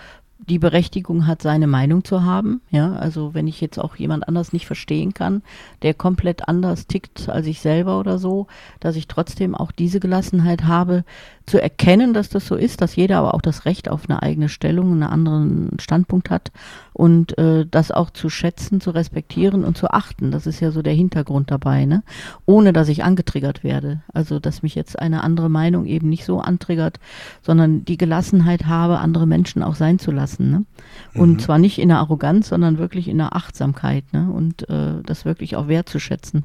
die 0.48 0.59
Berechtigung 0.59 1.27
hat, 1.27 1.41
seine 1.41 1.67
Meinung 1.67 2.03
zu 2.03 2.24
haben. 2.24 2.62
Ja, 2.71 2.93
also 2.93 3.33
wenn 3.33 3.48
ich 3.48 3.62
jetzt 3.62 3.77
auch 3.77 3.95
jemand 3.98 4.27
anders 4.27 4.53
nicht 4.53 4.65
verstehen 4.65 5.13
kann, 5.13 5.43
der 5.81 5.93
komplett 5.93 6.48
anders 6.48 6.88
tickt 6.88 7.29
als 7.29 7.45
ich 7.45 7.59
selber 7.59 8.00
oder 8.00 8.17
so, 8.17 8.48
dass 8.79 8.95
ich 8.95 9.07
trotzdem 9.07 9.53
auch 9.53 9.71
diese 9.71 10.00
Gelassenheit 10.00 10.63
habe, 10.63 11.03
zu 11.49 11.61
erkennen, 11.61 12.13
dass 12.13 12.29
das 12.29 12.45
so 12.45 12.55
ist, 12.55 12.81
dass 12.81 12.95
jeder 12.95 13.17
aber 13.17 13.33
auch 13.33 13.41
das 13.41 13.65
Recht 13.65 13.89
auf 13.89 14.09
eine 14.09 14.21
eigene 14.21 14.49
Stellung, 14.49 14.91
einen 14.91 15.03
anderen 15.03 15.71
Standpunkt 15.79 16.29
hat 16.29 16.51
und 16.93 17.37
äh, 17.37 17.65
das 17.69 17.91
auch 17.91 18.11
zu 18.11 18.29
schätzen, 18.29 18.81
zu 18.81 18.91
respektieren 18.91 19.63
und 19.65 19.77
zu 19.77 19.89
achten. 19.89 20.31
Das 20.31 20.45
ist 20.45 20.59
ja 20.59 20.71
so 20.71 20.81
der 20.81 20.93
Hintergrund 20.93 21.49
dabei, 21.49 21.85
ne? 21.85 22.03
Ohne 22.45 22.73
dass 22.73 22.89
ich 22.89 23.03
angetriggert 23.03 23.63
werde. 23.63 24.01
Also 24.13 24.39
dass 24.39 24.63
mich 24.63 24.75
jetzt 24.75 24.99
eine 24.99 25.23
andere 25.23 25.49
Meinung 25.49 25.85
eben 25.85 26.09
nicht 26.09 26.25
so 26.25 26.39
antriggert, 26.39 26.99
sondern 27.41 27.85
die 27.85 27.97
Gelassenheit 27.97 28.65
habe, 28.65 28.99
andere 28.99 29.25
Menschen 29.25 29.63
auch 29.63 29.75
sein 29.75 29.99
zu 29.99 30.11
lassen. 30.11 30.51
Ne? 30.51 30.65
Und 31.13 31.33
mhm. 31.33 31.39
zwar 31.39 31.57
nicht 31.57 31.79
in 31.79 31.89
der 31.89 31.99
Arroganz, 31.99 32.49
sondern 32.49 32.77
wirklich 32.77 33.07
in 33.07 33.17
der 33.17 33.35
Achtsamkeit 33.35 34.03
ne? 34.13 34.29
und 34.31 34.69
äh, 34.69 35.01
das 35.05 35.25
wirklich 35.25 35.55
auch 35.55 35.67
wertzuschätzen. 35.67 36.43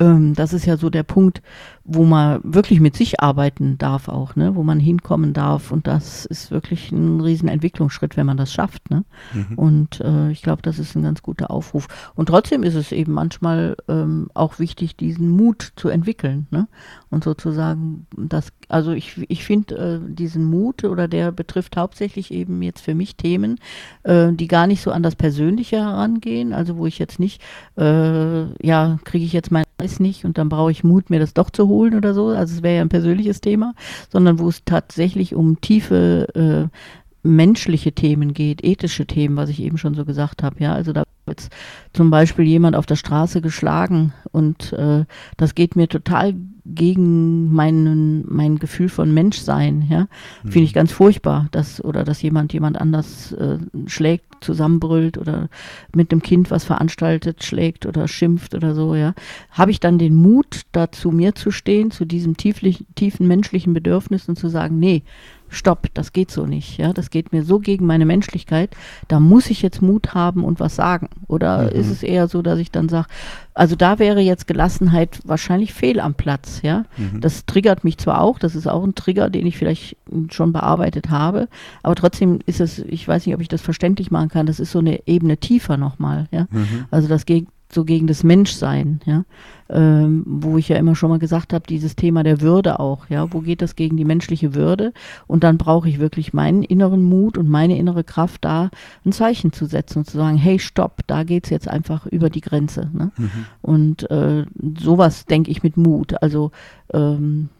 Ähm, 0.00 0.34
das 0.34 0.52
ist 0.52 0.66
ja 0.66 0.76
so 0.76 0.90
der 0.90 1.02
Punkt, 1.02 1.42
wo 1.90 2.04
man 2.04 2.40
wirklich 2.44 2.80
mit 2.80 2.94
sich 2.96 3.20
arbeiten 3.20 3.78
darf 3.78 4.08
auch, 4.08 4.36
ne? 4.36 4.54
wo 4.54 4.62
man 4.62 4.78
hinkommen 4.78 5.32
darf. 5.32 5.72
Und 5.72 5.86
das 5.86 6.26
ist 6.26 6.50
wirklich 6.50 6.92
ein 6.92 7.20
riesen 7.20 7.48
Entwicklungsschritt, 7.48 8.16
wenn 8.16 8.26
man 8.26 8.36
das 8.36 8.52
schafft. 8.52 8.90
Ne? 8.90 9.04
Mhm. 9.32 9.58
Und 9.58 10.00
äh, 10.02 10.30
ich 10.30 10.42
glaube, 10.42 10.60
das 10.60 10.78
ist 10.78 10.94
ein 10.94 11.02
ganz 11.02 11.22
guter 11.22 11.50
Aufruf. 11.50 11.88
Und 12.14 12.26
trotzdem 12.26 12.62
ist 12.62 12.74
es 12.74 12.92
eben 12.92 13.12
manchmal 13.12 13.76
ähm, 13.88 14.28
auch 14.34 14.58
wichtig, 14.58 14.96
diesen 14.96 15.30
Mut 15.30 15.72
zu 15.76 15.88
entwickeln. 15.88 16.46
Ne? 16.50 16.68
Und 17.08 17.24
sozusagen, 17.24 18.06
das, 18.16 18.52
also 18.68 18.92
ich, 18.92 19.24
ich 19.30 19.44
finde 19.44 20.02
äh, 20.04 20.14
diesen 20.14 20.44
Mut 20.44 20.84
oder 20.84 21.08
der 21.08 21.32
betrifft 21.32 21.78
hauptsächlich 21.78 22.32
eben 22.32 22.60
jetzt 22.60 22.82
für 22.82 22.94
mich 22.94 23.16
Themen, 23.16 23.58
äh, 24.02 24.30
die 24.32 24.46
gar 24.46 24.66
nicht 24.66 24.82
so 24.82 24.90
an 24.90 25.02
das 25.02 25.16
Persönliche 25.16 25.76
herangehen. 25.76 26.52
Also 26.52 26.76
wo 26.76 26.84
ich 26.84 26.98
jetzt 26.98 27.18
nicht, 27.18 27.42
äh, 27.78 28.66
ja, 28.66 28.98
kriege 29.04 29.24
ich 29.24 29.32
jetzt 29.32 29.50
mein 29.50 29.64
Eis 29.78 30.00
nicht 30.00 30.24
und 30.24 30.38
dann 30.38 30.48
brauche 30.48 30.72
ich 30.72 30.82
Mut, 30.82 31.08
mir 31.08 31.20
das 31.20 31.34
doch 31.34 31.50
zu 31.50 31.68
holen 31.68 31.94
oder 31.94 32.12
so, 32.12 32.28
also 32.28 32.56
es 32.56 32.62
wäre 32.62 32.76
ja 32.76 32.82
ein 32.82 32.88
persönliches 32.88 33.40
Thema, 33.40 33.74
sondern 34.10 34.40
wo 34.40 34.48
es 34.48 34.64
tatsächlich 34.64 35.34
um 35.34 35.60
tiefe 35.60 36.68
äh, 36.70 36.76
menschliche 37.22 37.92
Themen 37.92 38.32
geht, 38.32 38.64
ethische 38.64 39.06
Themen, 39.06 39.36
was 39.36 39.50
ich 39.50 39.60
eben 39.60 39.78
schon 39.78 39.94
so 39.94 40.04
gesagt 40.04 40.42
habe. 40.42 40.56
Ja, 40.58 40.72
also 40.72 40.92
da 40.92 41.04
wird 41.26 41.48
zum 41.92 42.10
Beispiel 42.10 42.46
jemand 42.46 42.74
auf 42.74 42.86
der 42.86 42.96
Straße 42.96 43.40
geschlagen 43.40 44.12
und 44.32 44.72
äh, 44.72 45.04
das 45.36 45.54
geht 45.54 45.76
mir 45.76 45.88
total 45.88 46.34
gegen 46.64 47.52
meinen, 47.52 48.24
mein 48.28 48.58
Gefühl 48.58 48.88
von 48.88 49.12
Menschsein. 49.12 49.86
Ja, 49.88 50.08
mhm. 50.42 50.50
finde 50.50 50.64
ich 50.64 50.74
ganz 50.74 50.92
furchtbar, 50.92 51.48
dass 51.50 51.84
oder 51.84 52.04
dass 52.04 52.22
jemand 52.22 52.52
jemand 52.52 52.80
anders 52.80 53.32
äh, 53.32 53.58
schlägt, 53.86 54.27
zusammenbrüllt 54.40 55.18
oder 55.18 55.48
mit 55.94 56.12
dem 56.12 56.22
Kind 56.22 56.50
was 56.50 56.64
veranstaltet, 56.64 57.44
schlägt 57.44 57.86
oder 57.86 58.08
schimpft 58.08 58.54
oder 58.54 58.74
so. 58.74 58.94
Ja, 58.94 59.14
habe 59.50 59.70
ich 59.70 59.80
dann 59.80 59.98
den 59.98 60.14
Mut, 60.14 60.62
da 60.72 60.90
zu 60.92 61.10
mir 61.10 61.34
zu 61.34 61.50
stehen, 61.50 61.90
zu 61.90 62.04
diesem 62.04 62.36
tieflich, 62.36 62.84
tiefen 62.94 63.26
menschlichen 63.26 63.74
Bedürfnis 63.74 64.28
und 64.28 64.38
zu 64.38 64.48
sagen, 64.48 64.78
nee, 64.78 65.02
stopp, 65.50 65.88
das 65.94 66.12
geht 66.12 66.30
so 66.30 66.46
nicht. 66.46 66.78
Ja, 66.78 66.92
das 66.92 67.10
geht 67.10 67.32
mir 67.32 67.42
so 67.42 67.58
gegen 67.58 67.86
meine 67.86 68.06
Menschlichkeit. 68.06 68.76
Da 69.08 69.20
muss 69.20 69.50
ich 69.50 69.62
jetzt 69.62 69.82
Mut 69.82 70.14
haben 70.14 70.44
und 70.44 70.60
was 70.60 70.76
sagen. 70.76 71.08
Oder 71.26 71.64
mhm. 71.64 71.80
ist 71.80 71.90
es 71.90 72.02
eher 72.02 72.28
so, 72.28 72.42
dass 72.42 72.58
ich 72.58 72.70
dann 72.70 72.88
sage, 72.88 73.08
also 73.54 73.74
da 73.74 73.98
wäre 73.98 74.20
jetzt 74.20 74.46
Gelassenheit 74.46 75.20
wahrscheinlich 75.24 75.74
fehl 75.74 76.00
am 76.00 76.14
Platz. 76.14 76.60
Ja, 76.62 76.84
mhm. 76.96 77.20
das 77.20 77.46
triggert 77.46 77.84
mich 77.84 77.98
zwar 77.98 78.20
auch. 78.20 78.38
Das 78.38 78.54
ist 78.54 78.66
auch 78.66 78.84
ein 78.84 78.94
Trigger, 78.94 79.30
den 79.30 79.46
ich 79.46 79.58
vielleicht 79.58 79.96
schon 80.30 80.52
bearbeitet 80.52 81.10
habe. 81.10 81.48
Aber 81.82 81.94
trotzdem 81.94 82.38
ist 82.46 82.60
es, 82.60 82.78
ich 82.78 83.06
weiß 83.06 83.26
nicht, 83.26 83.34
ob 83.34 83.40
ich 83.40 83.48
das 83.48 83.62
verständlich 83.62 84.10
machen 84.10 84.28
kann. 84.28 84.46
Das 84.46 84.60
ist 84.60 84.70
so 84.70 84.78
eine 84.78 85.06
Ebene 85.06 85.38
tiefer 85.38 85.76
nochmal. 85.76 86.28
Ja, 86.30 86.46
mhm. 86.50 86.86
also 86.90 87.08
das 87.08 87.26
geht 87.26 87.46
so 87.70 87.84
gegen 87.84 88.06
das 88.06 88.24
Menschsein, 88.24 89.00
ja, 89.04 89.24
ähm, 89.68 90.24
wo 90.26 90.56
ich 90.56 90.68
ja 90.68 90.76
immer 90.76 90.94
schon 90.94 91.10
mal 91.10 91.18
gesagt 91.18 91.52
habe, 91.52 91.66
dieses 91.68 91.96
Thema 91.96 92.22
der 92.22 92.40
Würde 92.40 92.80
auch, 92.80 93.08
ja, 93.10 93.32
wo 93.32 93.40
geht 93.40 93.60
das 93.60 93.76
gegen 93.76 93.96
die 93.96 94.04
menschliche 94.04 94.54
Würde? 94.54 94.92
Und 95.26 95.44
dann 95.44 95.58
brauche 95.58 95.88
ich 95.88 95.98
wirklich 95.98 96.32
meinen 96.32 96.62
inneren 96.62 97.02
Mut 97.02 97.36
und 97.36 97.48
meine 97.48 97.76
innere 97.76 98.04
Kraft, 98.04 98.44
da 98.44 98.70
ein 99.04 99.12
Zeichen 99.12 99.52
zu 99.52 99.66
setzen 99.66 99.98
und 99.98 100.04
zu 100.06 100.16
sagen, 100.16 100.38
hey, 100.38 100.58
stopp, 100.58 101.02
da 101.06 101.24
geht's 101.24 101.50
jetzt 101.50 101.68
einfach 101.68 102.06
über 102.06 102.30
die 102.30 102.40
Grenze. 102.40 102.88
Ne? 102.92 103.12
Mhm. 103.16 103.30
Und 103.60 104.10
äh, 104.10 104.46
sowas 104.78 105.26
denke 105.26 105.50
ich 105.50 105.62
mit 105.62 105.76
Mut. 105.76 106.22
Also 106.22 106.50
ähm, 106.94 107.50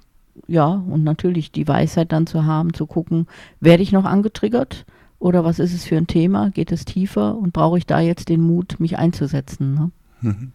ja, 0.46 0.66
und 0.66 1.04
natürlich 1.04 1.52
die 1.52 1.68
Weisheit 1.68 2.12
dann 2.12 2.26
zu 2.26 2.44
haben, 2.44 2.72
zu 2.72 2.86
gucken, 2.86 3.26
werde 3.60 3.82
ich 3.82 3.92
noch 3.92 4.04
angetriggert? 4.04 4.86
Oder 5.18 5.44
was 5.44 5.58
ist 5.58 5.74
es 5.74 5.84
für 5.84 5.96
ein 5.96 6.06
Thema? 6.06 6.50
Geht 6.50 6.70
es 6.70 6.84
tiefer 6.84 7.36
und 7.36 7.52
brauche 7.52 7.78
ich 7.78 7.86
da 7.86 7.98
jetzt 8.00 8.28
den 8.28 8.40
Mut, 8.40 8.78
mich 8.78 8.98
einzusetzen? 8.98 9.74
Ne? 9.74 9.90
Mhm. 10.20 10.52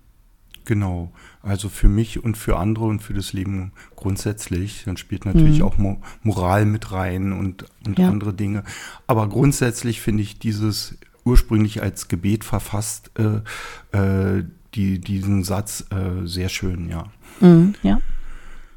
Genau, 0.66 1.12
also 1.42 1.68
für 1.68 1.90
mich 1.90 2.24
und 2.24 2.38
für 2.38 2.58
andere 2.58 2.86
und 2.86 3.02
für 3.02 3.14
das 3.14 3.34
Leben 3.34 3.74
grundsätzlich. 3.96 4.84
Dann 4.86 4.96
spielt 4.96 5.26
natürlich 5.26 5.60
mhm. 5.60 5.66
auch 5.66 5.78
Mo 5.78 6.02
Moral 6.22 6.66
mit 6.66 6.92
rein 6.92 7.34
und, 7.34 7.66
und 7.86 8.00
ja. 8.00 8.08
andere 8.08 8.34
Dinge. 8.34 8.64
Aber 9.06 9.28
grundsätzlich 9.28 10.00
finde 10.00 10.24
ich 10.24 10.40
dieses 10.40 10.98
ursprünglich 11.26 11.82
als 11.82 12.08
Gebet 12.08 12.44
verfasst, 12.44 13.12
äh, 13.18 13.98
äh, 13.98 14.46
die, 14.74 15.00
diesen 15.00 15.44
Satz 15.44 15.86
äh, 15.92 16.26
sehr 16.26 16.50
schön, 16.50 16.90
ja. 16.90 17.06
Mhm, 17.40 17.76
ja. 17.84 18.00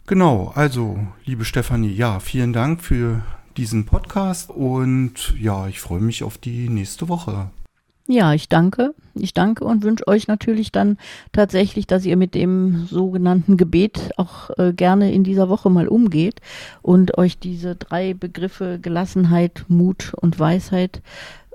Genau, 0.07 0.53
also 0.55 1.07
liebe 1.25 1.45
Stefanie, 1.45 1.93
ja, 1.93 2.21
vielen 2.21 2.53
Dank 2.53 2.83
für 2.83 3.23
diesen 3.57 3.87
Podcast 3.87 4.51
und 4.51 5.35
ja, 5.39 5.67
ich 5.67 5.81
freue 5.81 6.01
mich 6.01 6.23
auf 6.23 6.39
die 6.39 6.69
nächste 6.69 7.09
Woche. 7.09 7.51
Ja, 8.09 8.35
ich 8.35 8.49
danke. 8.49 8.95
Ich 9.15 9.35
danke 9.35 9.65
und 9.65 9.83
wünsche 9.83 10.07
euch 10.07 10.29
natürlich 10.29 10.71
dann 10.71 10.97
tatsächlich, 11.33 11.87
dass 11.87 12.05
ihr 12.05 12.17
mit 12.17 12.35
dem 12.35 12.87
sogenannten 12.87 13.57
Gebet 13.57 14.13
auch 14.17 14.51
äh, 14.59 14.73
gerne 14.73 15.13
in 15.13 15.25
dieser 15.25 15.49
Woche 15.49 15.71
mal 15.71 15.89
umgeht 15.89 16.41
und 16.83 17.19
euch 17.19 17.39
diese 17.39 17.75
drei 17.75 18.15
Begriffe 18.15 18.79
Gelassenheit, 18.81 19.65
Mut 19.69 20.13
und 20.21 20.39
Weisheit 20.39 21.03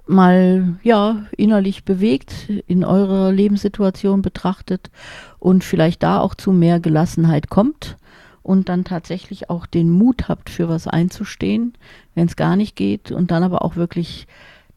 mal 0.07 0.77
ja 0.83 1.25
innerlich 1.37 1.85
bewegt, 1.85 2.49
in 2.67 2.83
eurer 2.83 3.31
Lebenssituation 3.31 4.21
betrachtet 4.21 4.89
und 5.39 5.63
vielleicht 5.63 6.03
da 6.03 6.19
auch 6.19 6.35
zu 6.35 6.51
mehr 6.51 6.81
Gelassenheit 6.81 7.49
kommt 7.49 7.95
und 8.43 8.67
dann 8.67 8.83
tatsächlich 8.83 9.49
auch 9.49 9.65
den 9.65 9.89
Mut 9.89 10.27
habt, 10.27 10.49
für 10.49 10.67
was 10.67 10.87
einzustehen, 10.87 11.73
wenn 12.15 12.27
es 12.27 12.35
gar 12.35 12.55
nicht 12.55 12.75
geht 12.75 13.11
und 13.11 13.31
dann 13.31 13.43
aber 13.43 13.63
auch 13.63 13.75
wirklich 13.75 14.27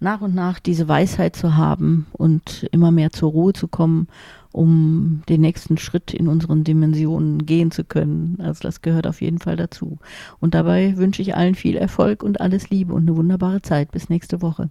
nach 0.00 0.20
und 0.20 0.34
nach 0.34 0.58
diese 0.58 0.88
Weisheit 0.88 1.36
zu 1.36 1.56
haben 1.56 2.06
und 2.12 2.66
immer 2.72 2.90
mehr 2.90 3.10
zur 3.10 3.30
Ruhe 3.30 3.52
zu 3.52 3.68
kommen, 3.68 4.08
um 4.52 5.22
den 5.28 5.40
nächsten 5.40 5.78
Schritt 5.78 6.14
in 6.14 6.28
unseren 6.28 6.62
Dimensionen 6.62 7.44
gehen 7.44 7.70
zu 7.70 7.84
können. 7.84 8.36
Also 8.40 8.60
das 8.62 8.82
gehört 8.82 9.06
auf 9.06 9.20
jeden 9.20 9.38
Fall 9.38 9.56
dazu. 9.56 9.98
Und 10.40 10.54
dabei 10.54 10.96
wünsche 10.96 11.22
ich 11.22 11.34
allen 11.34 11.54
viel 11.54 11.76
Erfolg 11.76 12.22
und 12.22 12.40
alles 12.40 12.70
Liebe 12.70 12.94
und 12.94 13.02
eine 13.02 13.16
wunderbare 13.16 13.62
Zeit. 13.62 13.90
Bis 13.90 14.08
nächste 14.08 14.42
Woche. 14.42 14.70